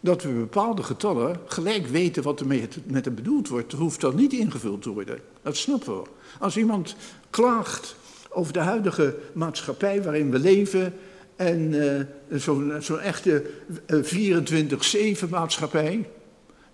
[0.00, 2.46] dat we bepaalde getallen gelijk weten wat er
[2.86, 3.72] met hem bedoeld wordt.
[3.72, 5.18] hoeft dan niet ingevuld te worden.
[5.42, 6.08] Dat snappen we.
[6.38, 6.96] Als iemand
[7.30, 7.96] klaagt
[8.28, 10.94] over de huidige maatschappij waarin we leven
[11.36, 12.00] en uh,
[12.40, 13.44] zo'n zo echte
[13.86, 16.08] uh, eh, 24-7 maatschappij,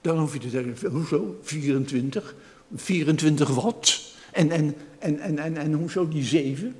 [0.01, 2.35] dan hoef je te zeggen, hoezo 24?
[2.75, 4.01] 24 wat?
[4.33, 6.75] En, en, en, en, en, en hoezo die 7?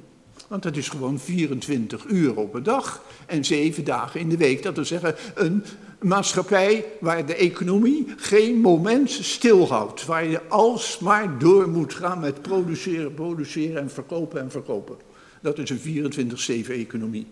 [0.49, 4.63] Want dat is gewoon 24 uur op een dag en 7 dagen in de week.
[4.63, 5.65] Dat wil zeggen, een
[6.01, 10.07] maatschappij waar de economie geen moment stilhoudt.
[10.07, 14.97] Waar je alsmaar door moet gaan met produceren, produceren en verkopen en verkopen.
[15.41, 17.27] Dat is een 24-7 economie.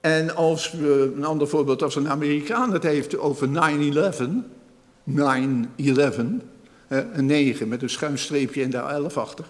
[0.00, 4.44] En als een ander voorbeeld, als een Amerikaan het heeft over 9-11,
[5.04, 6.42] 9-11,
[6.88, 9.44] een 9 met een schuin streepje en daar 11 achter,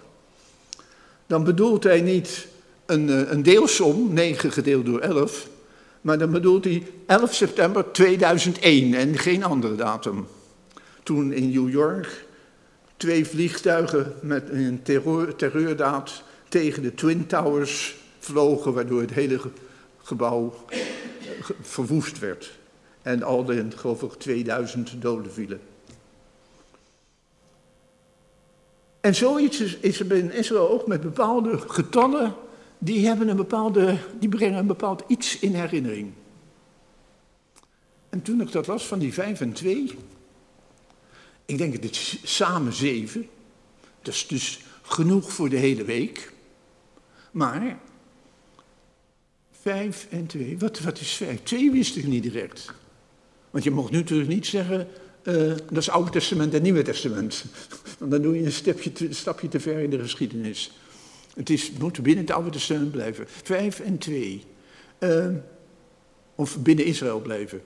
[1.27, 2.47] dan bedoelt hij niet
[2.87, 5.49] een, eh, een deelsom, 9 gedeeld door 11,
[6.01, 10.27] maar dan bedoelt hij 11 september 2001 en geen andere datum.
[11.03, 12.25] Toen in New York
[12.97, 19.41] twee vliegtuigen met een terreur, terreurdaad tegen de Twin Towers vlogen, waardoor het hele
[20.11, 20.55] gebouw
[21.61, 22.59] verwoest werd.
[23.03, 25.61] En al de, geloof ik, 2000 doden vielen.
[29.01, 32.35] En zoiets is, is er in Israël ook met bepaalde getallen
[32.79, 36.13] die, hebben een bepaalde, die brengen een bepaald iets in herinnering.
[38.09, 39.99] En toen ik dat las van die vijf en twee,
[41.45, 43.29] ik denk het is samen zeven,
[44.03, 46.33] dat is dus genoeg voor de hele week.
[47.31, 47.79] Maar
[49.61, 51.43] vijf en twee, wat, wat is vijf?
[51.43, 52.73] Twee wist ik niet direct.
[53.51, 54.89] Want je mocht nu natuurlijk niet zeggen,
[55.23, 57.45] uh, dat is Oude Testament en Nieuwe Testament.
[57.99, 60.73] Want dan doe je een stapje te, stapje te ver in de geschiedenis.
[61.35, 63.25] Het is, moet binnen het Oude Testament blijven.
[63.43, 64.45] Vijf en twee.
[64.99, 65.27] Uh,
[66.35, 67.63] of binnen Israël blijven.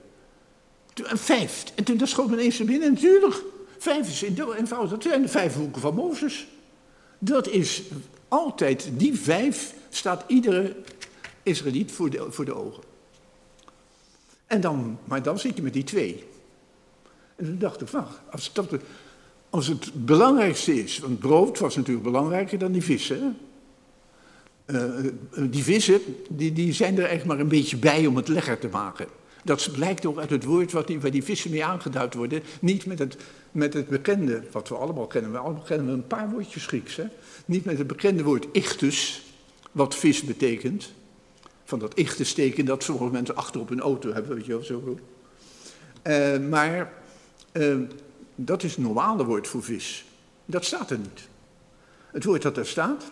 [1.03, 1.63] Vijf.
[1.75, 2.93] En toen dat schoot me ineens binnen.
[2.93, 3.41] Natuurlijk.
[3.77, 4.21] Vijf is
[4.57, 4.89] eenvoudig.
[4.89, 6.47] Dat zijn de vijf boeken van Mozes.
[7.19, 7.83] Dat is
[8.27, 10.75] altijd, die vijf staat iedere
[11.45, 12.83] Israëliet voor de, voor de ogen.
[14.47, 16.23] En dan, maar dan zit je met die twee.
[17.35, 18.51] En toen dacht ik, wacht, als,
[19.49, 23.37] als het belangrijkste is, want brood was natuurlijk belangrijker dan die vissen.
[24.65, 24.83] Uh,
[25.49, 28.67] die vissen die, die zijn er echt maar een beetje bij om het lekker te
[28.67, 29.07] maken.
[29.43, 32.43] Dat blijkt ook uit het woord wat die, waar die vissen mee aangeduid worden.
[32.61, 33.17] Niet met het,
[33.51, 35.31] met het bekende, wat we allemaal kennen.
[35.31, 36.95] We allemaal kennen een paar woordjes Grieks.
[36.95, 37.03] Hè?
[37.45, 39.21] Niet met het bekende woord ichtus,
[39.71, 40.91] wat vis betekent.
[41.65, 44.97] Van dat ichtusteken dat sommige mensen achter op hun auto hebben, weet je wel, zo.
[46.03, 46.93] Uh, maar
[47.53, 47.77] uh,
[48.35, 50.05] dat is het normale woord voor vis.
[50.45, 51.27] Dat staat er niet.
[52.11, 53.03] Het woord dat er staat,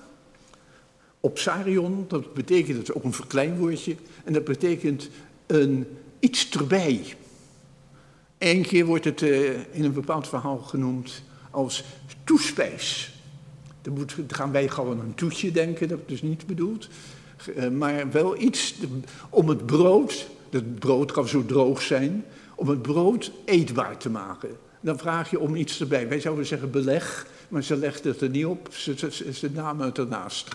[1.19, 5.09] Opsarion, dat betekent, dat ook een verkleinwoordje, en dat betekent
[5.45, 5.87] een,
[6.19, 7.15] iets erbij.
[8.37, 11.83] Eén keer wordt het uh, in een bepaald verhaal genoemd als
[12.23, 13.13] toespijs.
[13.81, 16.89] Dan, moet, gaan wij gewoon een toetje denken, dat is niet bedoeld.
[17.47, 18.75] Uh, maar wel iets
[19.29, 22.25] om het brood, het brood kan zo droog zijn,
[22.55, 24.57] om het brood eetbaar te maken.
[24.81, 26.07] Dan vraag je om iets erbij.
[26.07, 29.85] Wij zouden zeggen beleg, maar ze legden het er niet op, ze, ze, ze namen
[29.85, 30.47] het ernaast.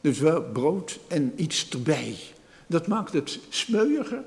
[0.00, 2.16] Dus wel brood en iets erbij.
[2.66, 4.22] Dat maakt het smeuiger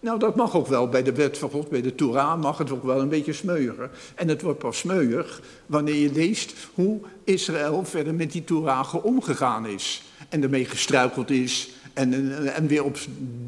[0.00, 2.70] Nou, dat mag ook wel bij de wet van God, bij de Torah mag het
[2.70, 3.90] ook wel een beetje smeuigen.
[4.14, 9.66] En het wordt pas smeuig wanneer je leest hoe Israël verder met die Torah omgegaan
[9.66, 10.02] is.
[10.30, 12.98] En ermee gestruikeld is en, en weer op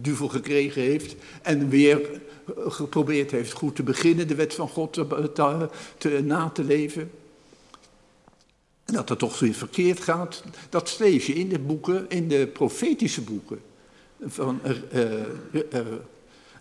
[0.01, 1.15] duvel gekregen heeft.
[1.43, 2.21] En weer
[2.67, 5.69] geprobeerd heeft goed te beginnen, de wet van God te,
[5.99, 7.11] te, na te leven.
[8.85, 12.47] En dat het toch weer verkeerd gaat, dat lees je in de boeken, in de
[12.47, 13.61] profetische boeken.
[14.27, 15.03] Van uh,
[15.73, 15.81] uh,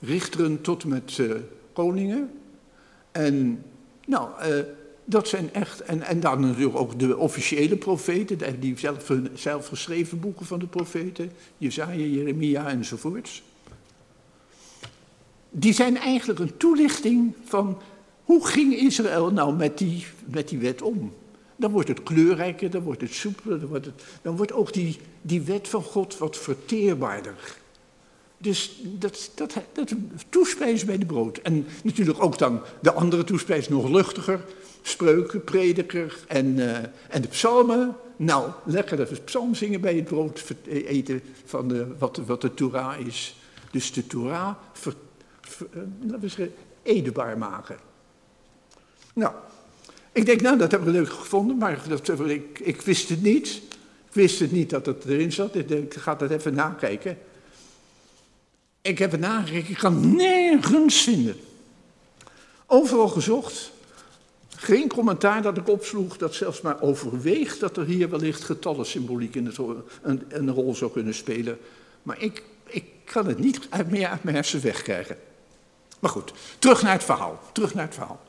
[0.01, 1.19] richteren tot met
[1.74, 2.32] koningen.
[3.11, 3.63] En
[4.05, 4.30] nou,
[5.12, 10.20] dat zijn echt, en, en dan natuurlijk ook de officiële profeten, die zelf, zelf geschreven
[10.20, 13.43] boeken van de profeten, Jezaja, Jeremia enzovoorts.
[15.49, 17.78] Die zijn eigenlijk een toelichting van
[18.24, 21.14] hoe ging Israël nou met die, met die wet om.
[21.55, 24.97] Dan wordt het kleurrijker, dan wordt het soepeler, dan wordt, het, dan wordt ook die,
[25.22, 27.59] die wet van God wat verteerbaarder.
[28.38, 29.93] Dus dat, dat, dat
[30.30, 31.38] toespijs bij de brood.
[31.38, 34.43] En natuurlijk ook dan de andere toespijs nog luchtiger.
[34.82, 36.77] Spreuken, prediker en, uh,
[37.09, 37.95] en de psalmen.
[38.15, 42.99] Nou, lekker de psalm zingen bij het brood eten van de, wat, wat de Torah
[42.99, 43.36] is.
[43.71, 44.93] Dus de Torah ver,
[45.59, 46.53] uh, laten we zeggen,
[46.84, 47.77] edebaar maken.
[49.13, 49.34] Nou,
[50.11, 53.47] ik denk, nou, dat hebben we leuk gevonden, maar dat, ik, ik wist het niet.
[54.07, 55.55] Ik wist het niet dat het erin zat.
[55.55, 57.17] Ik ga dat even nakijken.
[58.82, 61.36] Ik heb het nagekeken, ik kan nergens vinden.
[62.65, 63.71] Overal gezocht.
[64.62, 69.45] Geen commentaar dat ik opsloeg dat zelfs maar overweegt dat er hier wellicht getallensymboliek in
[69.45, 69.57] het,
[70.01, 71.57] een, een rol zou kunnen spelen.
[72.03, 75.18] Maar ik, ik kan het niet meer uit mijn hersen wegkrijgen.
[75.99, 77.39] Maar goed, terug naar het verhaal.
[77.51, 78.22] Terug naar het verhaal.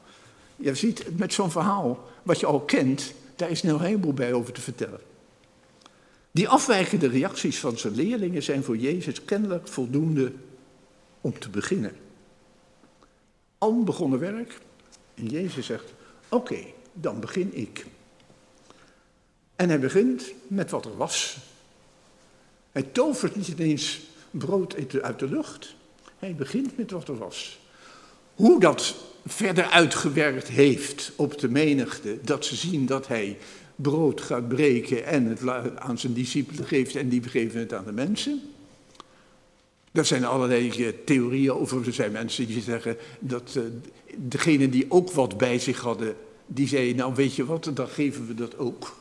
[0.57, 4.53] Je ziet, met zo'n verhaal, wat je al kent, daar is een heleboel bij over
[4.53, 5.01] te vertellen.
[6.31, 10.33] Die afwijkende reacties van zijn leerlingen zijn voor Jezus kennelijk voldoende
[11.21, 11.93] om te beginnen.
[13.59, 14.59] Al begonnen werk
[15.15, 15.93] en Jezus zegt,
[16.33, 16.59] oké,
[16.93, 17.87] dan begin ik.
[19.57, 21.37] En hij begint met wat er was.
[22.73, 25.75] Hij tovert niet ineens brood uit de lucht.
[26.19, 27.61] Hij begint met wat er was.
[28.35, 28.95] Hoe dat
[29.27, 33.39] verder uitgewerkt heeft op de menigte, dat ze zien dat hij
[33.77, 37.93] brood gaat breken en het aan zijn discipelen geeft en die geven het aan de
[37.93, 38.43] mensen.
[39.93, 41.87] Er zijn allerlei eh, theorieën over.
[41.87, 43.59] Er zijn mensen die zeggen dat
[44.13, 47.89] uh, degene die ook wat bij zich hadden, die zeiden, nou weet je wat, dan
[47.89, 49.01] geven we dat ook.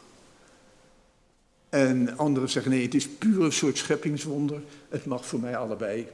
[1.70, 4.62] En anderen zeggen, nee, het is puur een soort scheppingswonder.
[4.89, 6.07] Het mag voor mij allebei.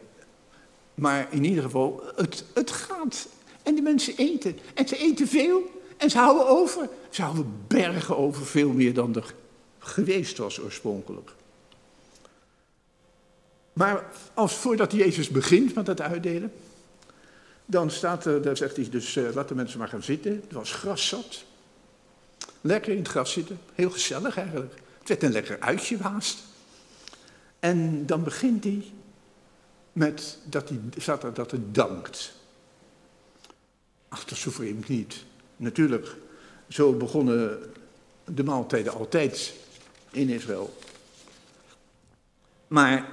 [0.96, 3.28] Maar in ieder geval, het, het gaat.
[3.64, 4.58] En de mensen eten.
[4.74, 5.62] En ze eten veel.
[5.98, 6.90] En ze houden over.
[7.10, 9.34] Ze houden bergen over, veel meer dan er
[9.80, 11.32] geweest was oorspronkelijk.
[13.74, 16.52] Maar als voordat Jezus begint met het uitdelen,
[17.70, 20.32] dan staat er, daar zegt hij dus, uh, laat de mensen maar gaan zitten.
[20.32, 21.08] Het was gras
[22.62, 24.74] Lekker in het gras zitten, heel gezellig eigenlijk.
[25.00, 26.44] Het werd een lekker uitje haast.
[27.60, 28.92] En dan begint hij
[29.94, 32.34] met dat hij, staat er dat het dankt.
[34.08, 35.26] Ach, vreemd niet.
[35.56, 36.16] Natuurlijk,
[36.68, 37.60] zo begonnen
[38.26, 39.54] de maaltijden altijd
[40.12, 40.78] in Israël.
[42.68, 43.10] Maar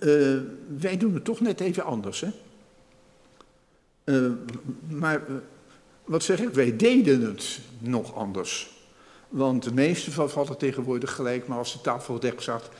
[0.00, 0.40] uh,
[0.78, 2.20] wij doen het toch net even anders.
[2.20, 2.30] Hè?
[4.06, 4.30] Uh,
[4.88, 5.36] maar uh,
[6.04, 6.48] wat zeg ik?
[6.48, 8.74] Wij deden het nog anders.
[9.28, 12.70] Want de meeste van vallen tegenwoordig gelijk, maar als de tafel dek staat,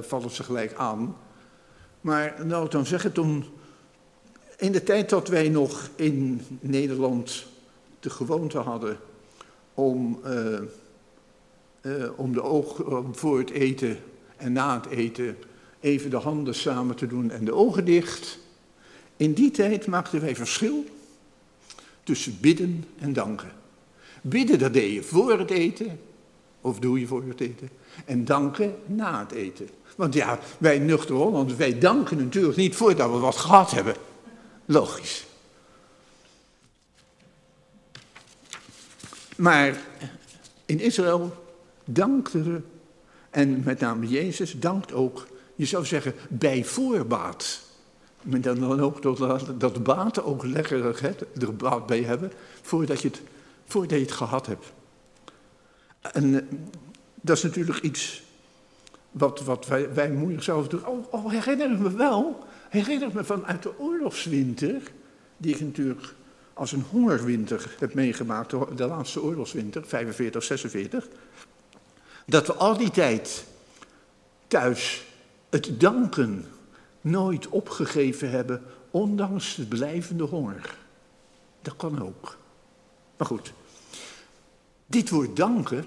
[0.00, 1.16] vallen ze gelijk aan.
[2.00, 3.44] Maar nou, dan zeg het toen.
[4.56, 7.46] In de tijd dat wij nog in Nederland
[8.00, 8.98] de gewoonte hadden
[9.74, 10.20] om,
[12.16, 13.98] om de oog voor het eten
[14.36, 15.36] en na het eten
[15.80, 18.38] even de handen samen te doen en de ogen dicht.
[19.18, 20.84] In die tijd maakten wij verschil
[22.02, 23.52] tussen bidden en danken.
[24.20, 26.00] Bidden, dat deed je voor het eten,
[26.60, 27.68] of doe je voor het eten.
[28.04, 29.68] En danken na het eten.
[29.96, 33.94] Want ja, wij nuchter Hollanders, wij danken natuurlijk niet voordat we wat gehad hebben.
[34.64, 35.26] Logisch.
[39.36, 39.80] Maar
[40.66, 41.44] in Israël
[41.84, 42.64] dankten
[43.30, 47.60] en met name Jezus dankt ook je zou zeggen bij voorbaat.
[48.22, 51.04] Maar dan, ook dat, dat baten ook lekker
[51.40, 53.20] er baat bij hebben, voordat je, het,
[53.64, 54.72] voordat je het gehad hebt.
[56.00, 56.58] En eh,
[57.14, 58.22] dat is natuurlijk iets
[59.10, 60.86] wat, wat wij, wij moeilijk zouden doen.
[60.86, 64.82] Oh, oh, herinner me wel, herinner me vanuit de oorlogswinter,
[65.36, 66.14] die ik natuurlijk
[66.54, 71.08] als een hongerwinter heb meegemaakt, de laatste oorlogswinter, 45, 46,
[72.26, 73.44] dat we al die tijd
[74.46, 75.04] thuis
[75.50, 76.44] het danken
[77.00, 80.76] nooit opgegeven hebben, ondanks de blijvende honger.
[81.62, 82.36] Dat kan ook.
[83.16, 83.52] Maar goed,
[84.86, 85.84] dit woord danken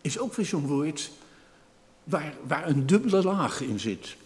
[0.00, 1.10] is ook weer zo'n woord
[2.04, 4.16] waar, waar een dubbele laag in zit.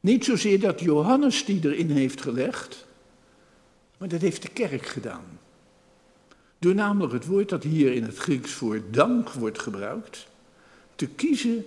[0.00, 2.86] Niet zozeer dat Johannes die erin heeft gelegd,
[3.98, 5.24] maar dat heeft de kerk gedaan.
[6.58, 10.26] Door namelijk het woord dat hier in het Grieks voor dank wordt gebruikt,
[10.94, 11.64] te kiezen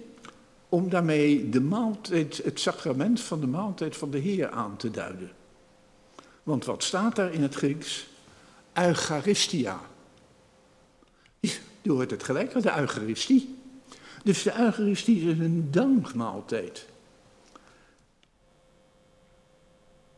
[0.75, 5.31] om daarmee de maaltijd, het sacrament van de maaltijd van de Heer aan te duiden.
[6.43, 8.07] Want wat staat daar in het Grieks?
[8.73, 9.79] Eucharistia.
[11.81, 13.55] Je hoort het gelijk, de Eucharistie.
[14.23, 16.85] Dus de Eucharistie is een dankmaaltijd.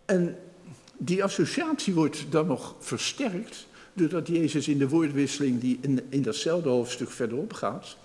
[0.06, 0.38] En
[0.98, 6.70] die associatie wordt dan nog versterkt doordat Jezus in de woordwisseling die in, in datzelfde
[6.70, 7.98] hoofdstuk verderop gaat,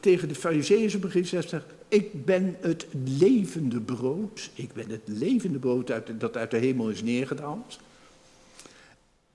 [0.00, 1.54] tegen de fariseeën begint zegt,
[1.88, 6.90] ik ben het levende brood, ik ben het levende brood uit, dat uit de hemel
[6.90, 7.78] is neergedaald.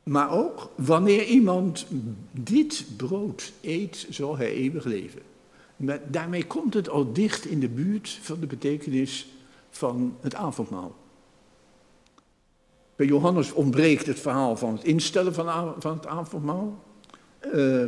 [0.04, 1.86] Maar ook wanneer iemand
[2.32, 5.22] dit brood eet, zal hij eeuwig leven.
[6.08, 9.28] Daarmee komt het al dicht in de buurt van de betekenis
[9.70, 10.96] van het avondmaal.
[12.96, 16.84] Bij Johannes ontbreekt het verhaal van het instellen van, van het avondmaal.
[17.54, 17.86] Uh,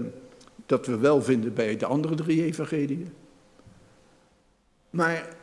[0.69, 3.13] dat we wel vinden bij de andere drie evangeliën.
[4.89, 5.35] Maar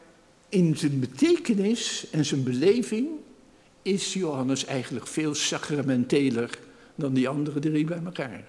[0.48, 3.08] in zijn betekenis en zijn beleving
[3.82, 6.58] is Johannes eigenlijk veel sacramenteler
[6.94, 8.44] dan die andere drie bij elkaar.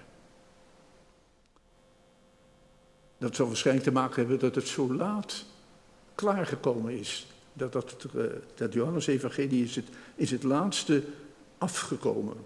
[3.18, 5.44] Dat zal waarschijnlijk te maken hebben dat het zo laat
[6.14, 7.26] klaargekomen is.
[7.52, 8.22] Dat, dat, uh,
[8.54, 11.02] dat Johannes-evangelie is het, is het laatste
[11.58, 12.36] afgekomen.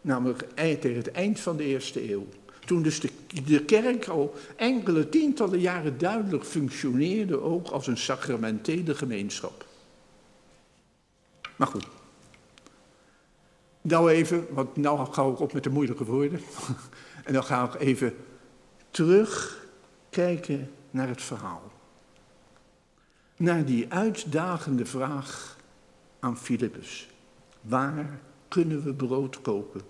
[0.00, 2.26] Namelijk tegen het eind van de eerste eeuw.
[2.68, 3.10] Toen dus de,
[3.44, 9.66] de kerk al enkele tientallen jaren duidelijk functioneerde ook als een sacramentele gemeenschap.
[11.56, 11.86] Maar goed.
[13.80, 16.40] Nou even, want nou ga ik op met de moeilijke woorden.
[17.24, 18.14] en dan ga ik even
[18.90, 21.72] terugkijken naar het verhaal.
[23.36, 25.56] Naar die uitdagende vraag
[26.20, 27.08] aan Filippus.
[27.60, 29.80] Waar kunnen we brood kopen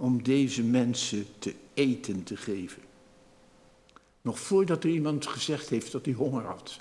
[0.00, 2.82] om deze mensen te eten te geven.
[4.22, 6.80] Nog voordat er iemand gezegd heeft dat hij honger had.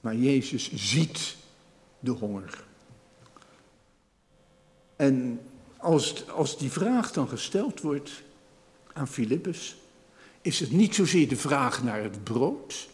[0.00, 1.36] Maar Jezus ziet
[1.98, 2.64] de honger.
[4.96, 5.40] En
[5.76, 8.22] als, als die vraag dan gesteld wordt
[8.92, 9.76] aan Filippus,
[10.40, 12.88] is het niet zozeer de vraag naar het brood,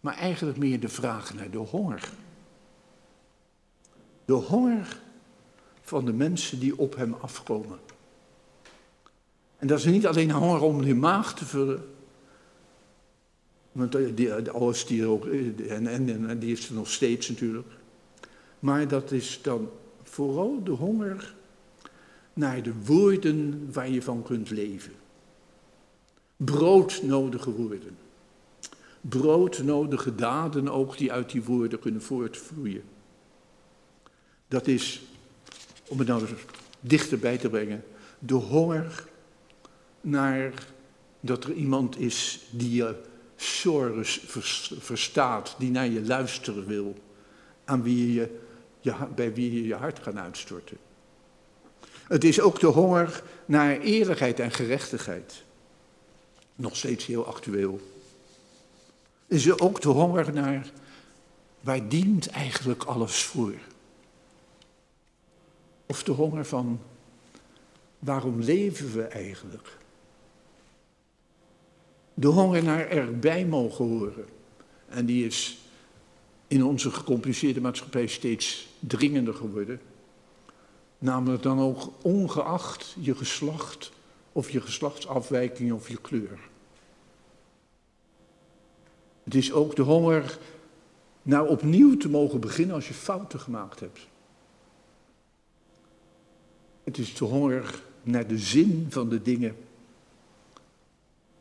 [0.00, 2.12] maar eigenlijk meer de vraag naar de honger.
[4.24, 5.00] De honger
[5.90, 7.78] van de mensen die op hem afkomen.
[9.56, 11.84] En dat is niet alleen honger om hun maag te vullen.
[13.72, 17.68] Want die, alles die er ook, en, en, en die is er nog steeds natuurlijk.
[18.58, 19.68] Maar dat is dan
[20.02, 21.34] vooral de honger
[22.32, 24.92] naar de woorden waar je van kunt leven.
[26.36, 27.96] Broodnodige woorden.
[29.00, 32.82] Broodnodige daden ook die uit die woorden kunnen voortvloeien.
[34.48, 35.02] Dat is,
[35.90, 36.24] om het nou
[36.80, 37.84] dichterbij te brengen,
[38.18, 39.04] de honger
[40.00, 40.52] naar
[41.20, 42.94] dat er iemand is die je
[43.36, 44.20] sores
[44.78, 46.94] verstaat, die naar je luisteren wil,
[47.64, 48.38] aan wie je,
[48.80, 50.76] je, bij wie je je hart kan uitstorten.
[52.08, 55.42] Het is ook de honger naar eerlijkheid en gerechtigheid.
[56.54, 57.80] Nog steeds heel actueel.
[59.26, 60.70] Is ook de honger naar
[61.60, 63.54] waar dient eigenlijk alles voor.
[65.90, 66.80] Of de honger van
[67.98, 69.78] waarom leven we eigenlijk?
[72.20, 74.24] de honger naar erbij mogen horen.
[74.88, 75.58] En die is
[76.48, 79.80] in onze gecompliceerde maatschappij steeds dringender geworden.
[80.98, 83.92] Namelijk dan ook ongeacht je geslacht
[84.32, 86.38] of je geslachtsafwijking of je kleur.
[89.24, 90.38] Het is ook de honger
[91.22, 94.08] naar opnieuw te mogen beginnen als je fouten gemaakt hebt.
[96.90, 99.56] Het is de honger naar de zin van de dingen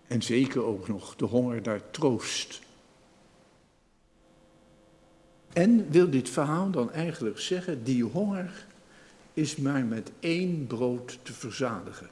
[0.07, 2.61] en zeker ook nog de honger naar troost.
[5.53, 8.65] En wil dit verhaal dan eigenlijk zeggen, die honger
[9.33, 12.09] is maar met één brood te verzadigen.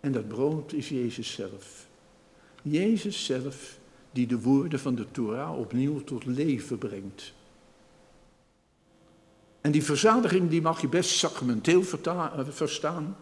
[0.00, 1.86] En dat brood is Jezus zelf.
[2.62, 3.78] Jezus zelf
[4.12, 7.32] die de woorden van de Torah opnieuw tot leven brengt.
[9.62, 11.82] En die verzadiging die mag je best sacramenteel
[12.48, 13.16] verstaan,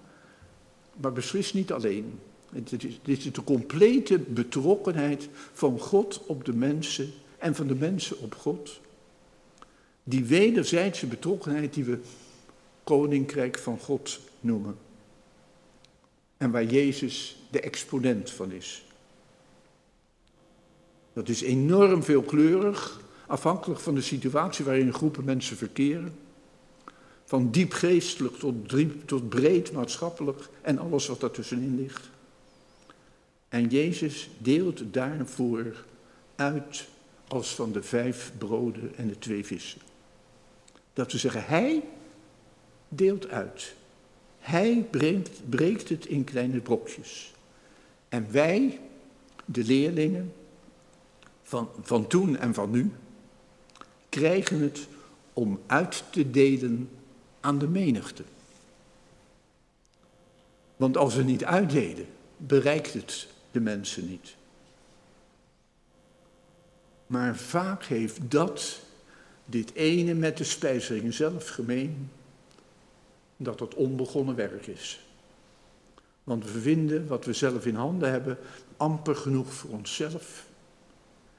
[0.97, 2.19] maar beslist niet alleen.
[2.51, 7.75] Dit is, dit is de complete betrokkenheid van God op de mensen en van de
[7.75, 8.81] mensen op God.
[10.05, 11.99] Die wederzijdse betrokkenheid die we
[12.85, 14.77] koninkrijk van God noemen.
[16.37, 18.85] En waar Jezus de exponent van is.
[21.13, 26.15] Dat is enorm veelkleurig, afhankelijk van de situatie waarin groepen mensen verkeren.
[27.31, 28.55] Van diep geestelijk tot,
[29.05, 32.11] tot breed maatschappelijk en alles wat daartussenin ligt.
[33.49, 35.85] En Jezus deelt daarvoor
[36.35, 36.87] uit
[37.29, 39.81] als van de vijf broden en de twee vissen.
[40.93, 41.83] Dat we zeggen, Hij
[42.89, 43.75] deelt uit.
[44.39, 47.33] Hij breekt, breekt het in kleine brokjes.
[48.09, 48.81] En wij,
[49.45, 50.33] de leerlingen
[51.43, 52.91] van, van toen en van nu,
[54.09, 54.87] krijgen het
[55.33, 56.89] om uit te delen
[57.41, 58.23] aan de menigte.
[60.77, 64.35] Want als we niet uitdelen, bereikt het de mensen niet.
[67.07, 68.81] Maar vaak heeft dat,
[69.45, 72.11] dit ene met de spijzering zelf gemeen,
[73.37, 75.01] dat het onbegonnen werk is.
[76.25, 78.39] Want we vinden wat we zelf in handen hebben
[78.77, 80.47] amper genoeg voor onszelf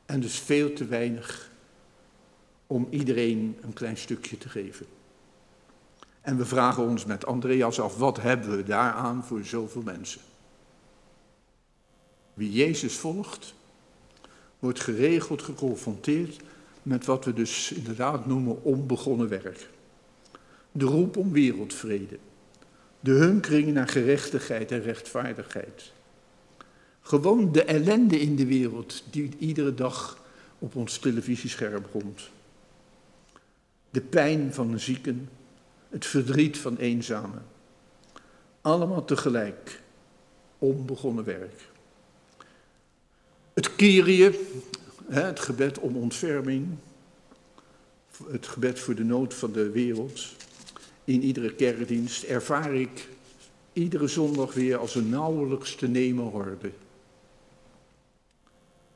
[0.05, 1.49] en dus veel te weinig
[2.67, 4.85] om iedereen een klein stukje te geven.
[6.21, 10.21] En we vragen ons met Andreas af, wat hebben we daaraan voor zoveel mensen?
[12.33, 13.53] Wie Jezus volgt,
[14.59, 16.39] wordt geregeld geconfronteerd
[16.83, 19.69] met wat we dus inderdaad noemen onbegonnen werk.
[20.71, 22.17] De roep om wereldvrede,
[22.99, 25.91] de hunkering naar gerechtigheid en rechtvaardigheid.
[27.01, 30.17] Gewoon de ellende in de wereld die iedere dag
[30.59, 32.29] op ons televisiescherm komt.
[33.89, 35.29] De pijn van de zieken,
[35.91, 37.45] het verdriet van eenzamen.
[38.61, 39.81] Allemaal tegelijk
[40.57, 41.69] onbegonnen werk.
[43.53, 44.39] Het Kyrie,
[45.05, 46.67] het gebed om ontferming,
[48.29, 50.25] het gebed voor de nood van de wereld,
[51.03, 53.07] in iedere kerkdienst ervaar ik
[53.73, 56.71] iedere zondag weer als een nauwelijks te nemen orde.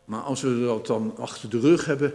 [0.05, 2.13] Maar als we dat dan achter de rug hebben,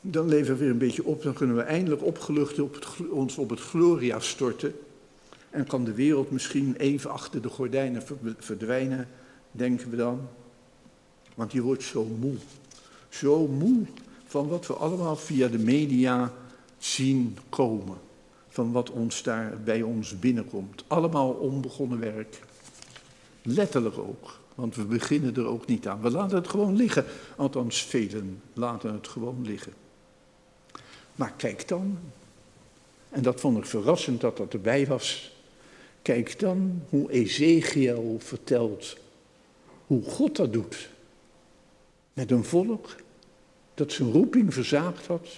[0.00, 1.22] dan leven we weer een beetje op.
[1.22, 4.74] Dan kunnen we eindelijk opgelucht op het, ons op het Gloria storten.
[5.50, 8.02] En kan de wereld misschien even achter de gordijnen
[8.38, 9.08] verdwijnen,
[9.52, 10.20] denken we dan.
[11.34, 12.34] Want je wordt zo moe.
[13.08, 13.86] Zo moe
[14.26, 16.32] van wat we allemaal via de media
[16.78, 17.96] zien komen.
[18.48, 20.84] Van wat ons daar bij ons binnenkomt.
[20.86, 22.40] Allemaal onbegonnen werk.
[23.42, 24.38] Letterlijk ook.
[24.54, 26.00] Want we beginnen er ook niet aan.
[26.00, 27.04] We laten het gewoon liggen.
[27.36, 29.72] Althans, velen laten het gewoon liggen.
[31.20, 31.98] Maar kijk dan,
[33.08, 35.36] en dat vond ik verrassend dat dat erbij was.
[36.02, 38.96] Kijk dan hoe Ezekiel vertelt
[39.86, 40.90] hoe God dat doet.
[42.12, 42.96] Met een volk
[43.74, 45.28] dat zijn roeping verzaakt had.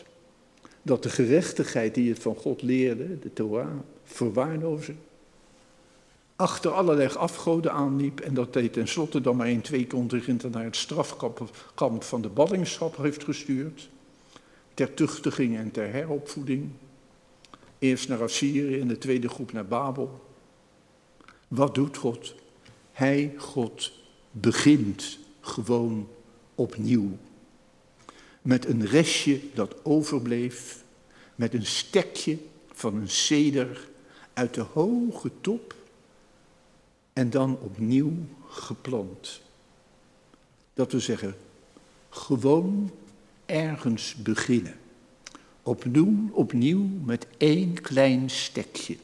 [0.83, 4.95] Dat de gerechtigheid die het van God leerde, de Torah, verwaarloosde
[6.37, 10.77] achter allerlei afgoden aanliep en dat hij tenslotte dan maar in twee contingenten naar het
[10.77, 13.89] strafkamp van de ballingschap heeft gestuurd,
[14.75, 16.71] ter tuchtiging en ter heropvoeding.
[17.79, 20.25] Eerst naar Assyrië en de tweede groep naar Babel.
[21.49, 22.35] Wat doet God?
[22.93, 23.93] Hij, God,
[24.31, 26.09] begint gewoon
[26.55, 27.17] opnieuw.
[28.43, 30.85] Met een restje dat overbleef,
[31.35, 32.39] met een stekje
[32.73, 33.89] van een ceder
[34.33, 35.75] uit de hoge top
[37.13, 38.13] en dan opnieuw
[38.49, 39.41] geplant.
[40.75, 41.35] Dat we zeggen,
[42.09, 42.91] gewoon
[43.53, 44.75] ergens beginnen.
[45.63, 48.97] Opnieuw, opnieuw met één klein stekje.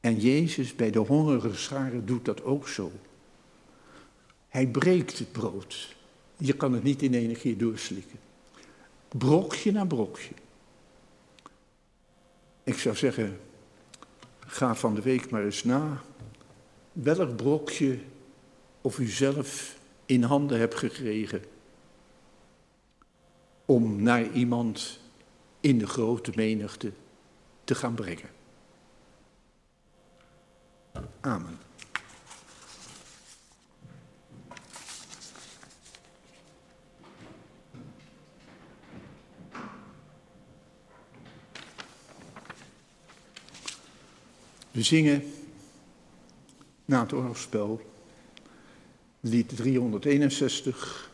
[0.00, 2.92] En Jezus bij de hongerige scharen doet dat ook zo.
[4.48, 5.96] Hij breekt het brood.
[6.36, 8.18] Je kan het niet in één keer doorslikken.
[9.08, 10.34] Brokje na brokje.
[12.64, 13.40] Ik zou zeggen,
[14.38, 16.02] ga van de week maar eens na
[16.92, 17.98] welk brokje
[18.80, 21.42] of u zelf in handen hebt gekregen
[23.70, 24.98] om naar iemand
[25.60, 26.92] in de grote menigte
[27.64, 28.28] te gaan brengen.
[31.20, 31.58] Amen.
[44.70, 45.32] We zingen
[46.84, 47.90] na het oorlogspel,
[49.20, 51.10] lied 361.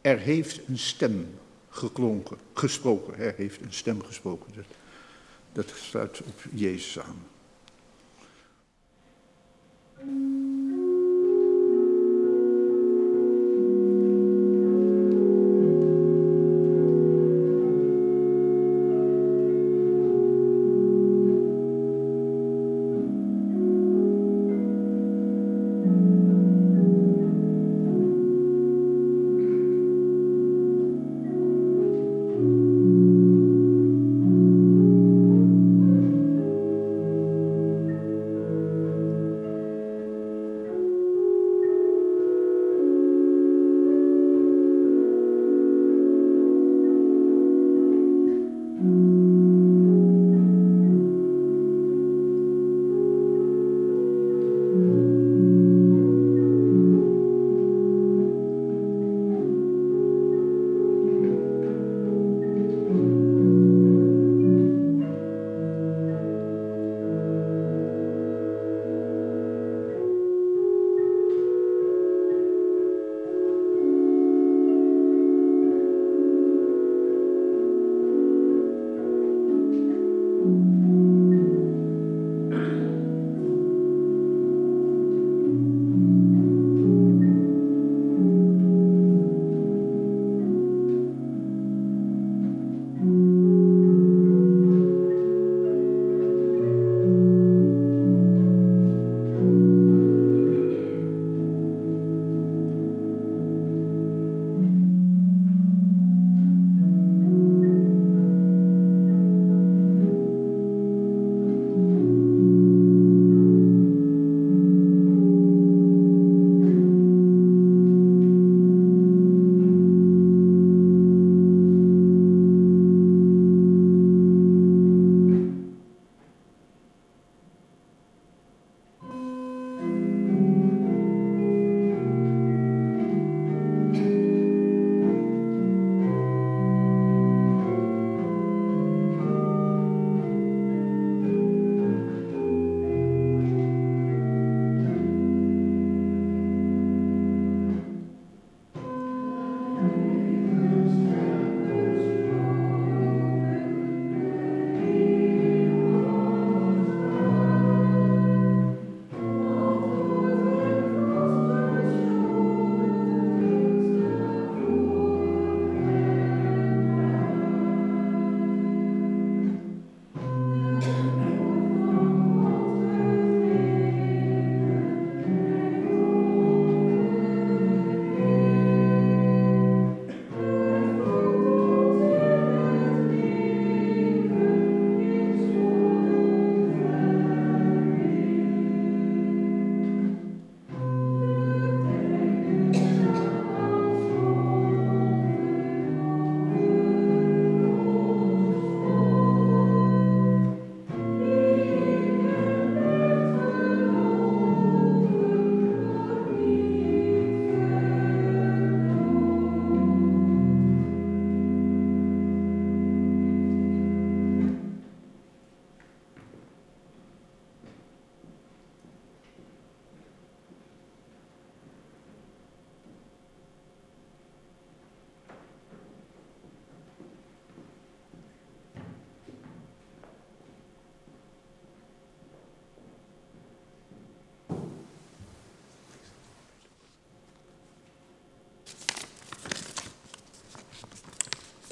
[0.00, 1.42] Er heeft een stem
[1.74, 3.18] geklonken, gesproken.
[3.18, 4.52] Er heeft een stem gesproken.
[4.54, 4.64] Dat,
[5.52, 7.26] dat sluit op Jezus aan.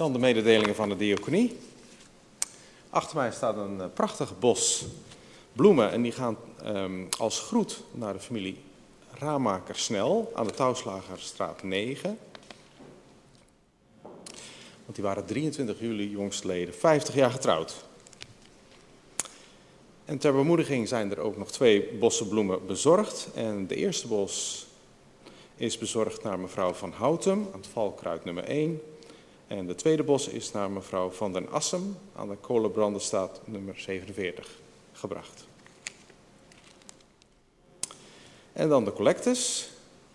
[0.02, 1.58] Dan de mededelingen van de diaconie.
[2.90, 4.84] Achter mij staat een eh, prachtig bos
[5.52, 8.58] bloemen en die gaan um, als groet naar de familie
[9.18, 12.18] Ramaker Snel aan de Touwslagerstraat 9.
[14.84, 17.84] Want die waren 23 juli jongstleden 50 jaar getrouwd.
[20.04, 23.28] En ter bemoediging zijn er ook nog twee bossen bloemen bezorgd.
[23.34, 24.66] En de eerste bos
[25.56, 28.80] is bezorgd naar mevrouw van Houtem aan het Valkruid nummer 1.
[29.58, 34.60] En de tweede bos is naar mevrouw van den Assem aan de Kolenbrandenstaat nummer 47
[34.92, 35.44] gebracht.
[38.52, 39.70] En dan de collectes.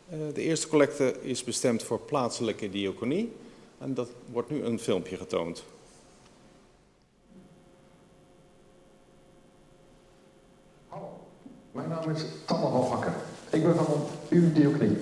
[0.10, 3.34] Eh, de eerste collecte is bestemd voor plaatselijke diaconie.
[3.78, 5.64] En dat wordt nu een filmpje getoond.
[10.88, 11.20] Hallo,
[11.72, 13.14] mijn naam is Tamme Hofhakker.
[13.50, 14.98] Ik ben van uw diaconie.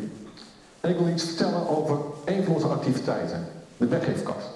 [0.79, 4.49] En ik wil iets vertellen over een van onze activiteiten, de weggeefkast.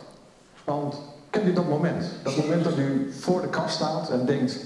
[0.64, 0.96] Want
[1.30, 2.06] kent u dat moment?
[2.24, 4.58] Dat moment dat u voor de kast staat en denkt,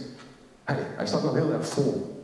[0.64, 2.22] hé, hij staat nog heel erg vol.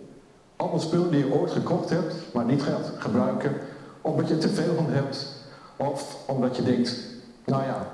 [0.55, 3.53] Allemaal spullen die je ooit gekocht hebt, maar niet gaat gebruiken,
[4.01, 5.27] omdat je te veel van hebt,
[5.75, 6.97] of omdat je denkt,
[7.45, 7.87] nou ja,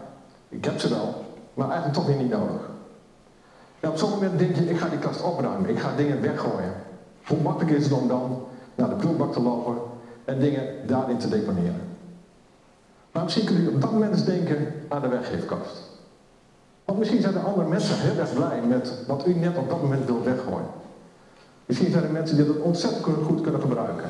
[0.49, 2.69] ik heb ze wel, maar eigenlijk toch weer niet nodig.
[3.79, 6.73] En op zo'n moment denk je, ik ga die kast opruimen, ik ga dingen weggooien.
[7.25, 8.43] Hoe makkelijk is het om dan
[8.75, 9.75] naar de prullenbak te lopen
[10.25, 11.94] en dingen daarin te deponeren?
[13.15, 15.81] Maar misschien kunt u op dat moment denken aan de weggeefkast.
[16.85, 19.81] Want misschien zijn er andere mensen heel erg blij met wat u net op dat
[19.81, 20.67] moment wilt weggooien.
[21.65, 24.09] Misschien zijn er mensen die dat ontzettend goed kunnen gebruiken.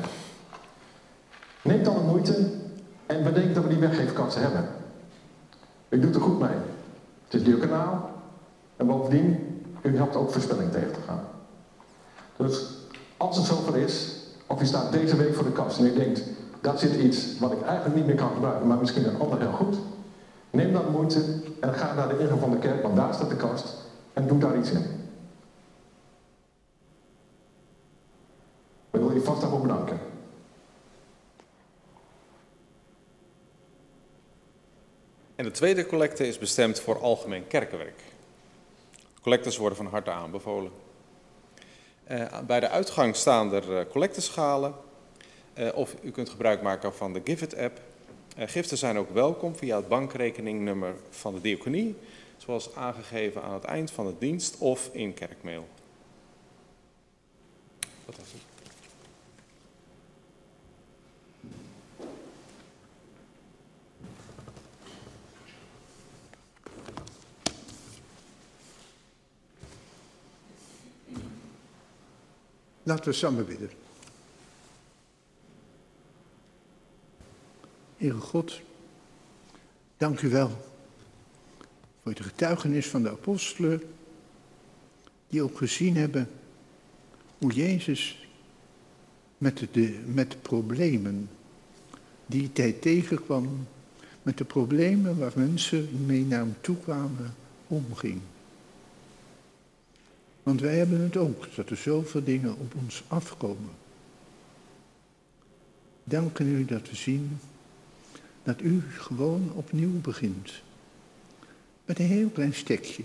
[1.62, 2.50] Neem dan de moeite
[3.06, 4.64] en bedenk dat we die weggeefkast hebben.
[5.88, 6.58] U doet er goed mee.
[7.24, 8.10] Het is duur kanaal.
[8.76, 11.24] En bovendien, u helpt ook verspilling tegen te gaan.
[12.36, 12.64] Dus
[13.16, 16.22] als het zover is, of u staat deze week voor de kast en u denkt,
[16.66, 19.52] dat zit iets wat ik eigenlijk niet meer kan gebruiken, maar misschien een ander heel
[19.52, 19.76] goed.
[20.50, 23.36] Neem dan moeite en ga naar de ingang van de kerk, want daar staat de
[23.36, 23.74] kast,
[24.12, 24.84] en doe daar iets in.
[28.90, 29.98] Ik wil je vast daarvoor bedanken.
[35.34, 38.00] En de tweede collecte is bestemd voor algemeen kerkenwerk.
[39.22, 40.70] Collectes worden van harte aanbevolen.
[42.10, 44.74] Uh, bij de uitgang staan er uh, collecteschalen.
[45.58, 47.80] Uh, of u kunt gebruik maken van de Givit-app.
[48.36, 51.94] giften zijn ook welkom via het bankrekeningnummer van de diaconie,
[52.36, 55.68] zoals aangegeven aan het eind van de dienst of in kerkmail.
[58.04, 58.16] Wat?
[72.82, 73.85] Laten we samen bidden.
[77.96, 78.60] Heere God,
[79.96, 80.50] dank u wel
[82.02, 83.82] voor de getuigenis van de apostelen,
[85.28, 86.28] die ook gezien hebben
[87.38, 88.28] hoe Jezus
[89.38, 91.30] met de, met problemen
[92.26, 93.66] die tijd tegenkwam,
[94.22, 97.34] met de problemen waar mensen mee naar hem toe kwamen,
[97.66, 98.20] omging.
[100.42, 103.70] Want wij hebben het ook, dat er zoveel dingen op ons afkomen.
[106.04, 107.38] Danken u dat we zien
[108.46, 110.52] dat u gewoon opnieuw begint.
[111.84, 113.02] Met een heel klein stekje.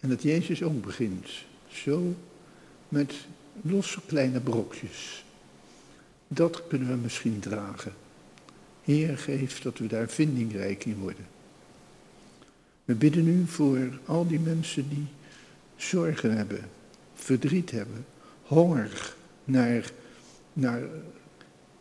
[0.00, 1.28] En dat Jezus ook begint.
[1.68, 2.14] Zo
[2.88, 3.14] met
[3.62, 5.24] losse kleine brokjes.
[6.28, 7.92] Dat kunnen we misschien dragen.
[8.82, 11.26] Heer, geef dat we daar vindingrijk in worden.
[12.84, 15.06] We bidden u voor al die mensen die
[15.76, 16.68] zorgen hebben,
[17.14, 18.06] verdriet hebben,
[18.42, 19.14] honger
[19.44, 19.92] naar,
[20.52, 20.82] naar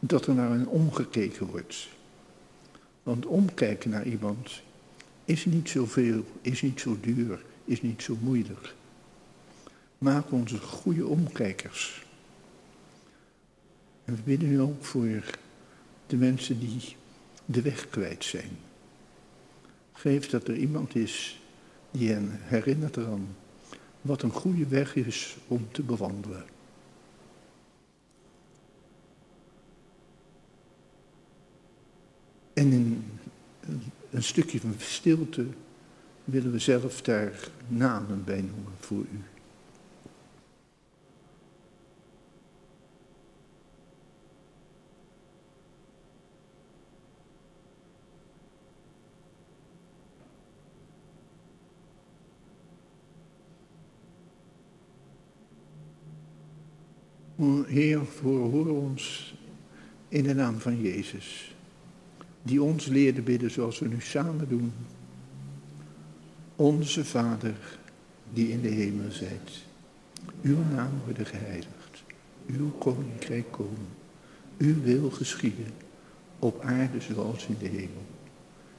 [0.07, 1.87] dat er naar hen omgekeken wordt.
[3.03, 4.61] Want omkijken naar iemand
[5.25, 8.73] is niet zoveel, is niet zo duur, is niet zo moeilijk.
[9.97, 12.05] Maak ons goede omkijkers.
[14.05, 15.23] En we bidden nu ook voor
[16.07, 16.95] de mensen die
[17.45, 18.57] de weg kwijt zijn.
[19.93, 21.41] Geef dat er iemand is
[21.91, 23.35] die hen herinnert eraan
[24.01, 26.52] wat een goede weg is om te bewandelen.
[32.53, 33.03] En in
[34.09, 35.45] een stukje van stilte
[36.23, 39.21] willen we zelf daar namen bij noemen voor u.
[57.67, 59.35] Heer, hoor ons
[60.09, 61.52] in de naam van Jezus.
[62.43, 64.73] Die ons leerde bidden zoals we nu samen doen.
[66.55, 67.55] Onze Vader,
[68.33, 69.63] die in de hemel zijt,
[70.41, 72.03] uw naam worden geheiligd,
[72.47, 73.87] uw koninkrijk komen,
[74.57, 75.67] uw wil geschieden,
[76.39, 78.05] op aarde zoals in de hemel.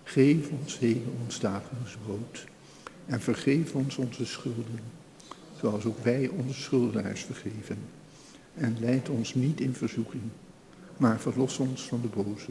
[0.03, 2.47] Geef ons heden ons dagelijks brood
[3.07, 4.81] en vergeef ons onze schulden,
[5.61, 7.79] zoals ook wij onze schuldenaars vergeven.
[8.55, 10.23] En leid ons niet in verzoeking,
[10.97, 12.51] maar verlos ons van de boze.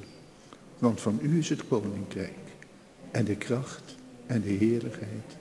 [0.83, 2.37] Want van u is het koninkrijk
[3.11, 5.37] en de kracht en de heerlijkheid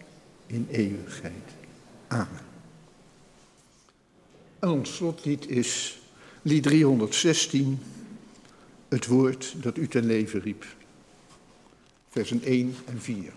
[0.46, 1.50] in eeuwigheid.
[2.06, 2.44] Amen.
[4.58, 5.98] En ons slotlied is
[6.42, 7.78] lied 316,
[8.88, 10.66] het woord dat u ten leven riep.
[12.08, 13.32] Versen 1 en 4.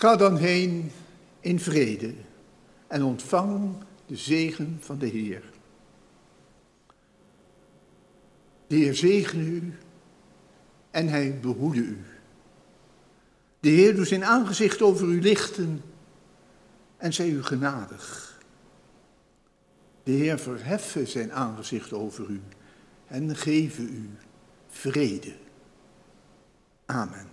[0.00, 0.90] Ga dan heen
[1.40, 2.14] in vrede
[2.86, 3.76] en ontvang
[4.06, 5.42] de zegen van de Heer.
[8.66, 9.74] De Heer zegene u
[10.90, 12.04] en hij behoede u.
[13.60, 15.82] De Heer doet zijn aangezicht over u lichten
[16.96, 18.38] en zij u genadig.
[20.02, 22.40] De Heer verheffen zijn aangezicht over u
[23.06, 24.10] en geven u
[24.68, 25.34] vrede.
[26.86, 27.28] Amen.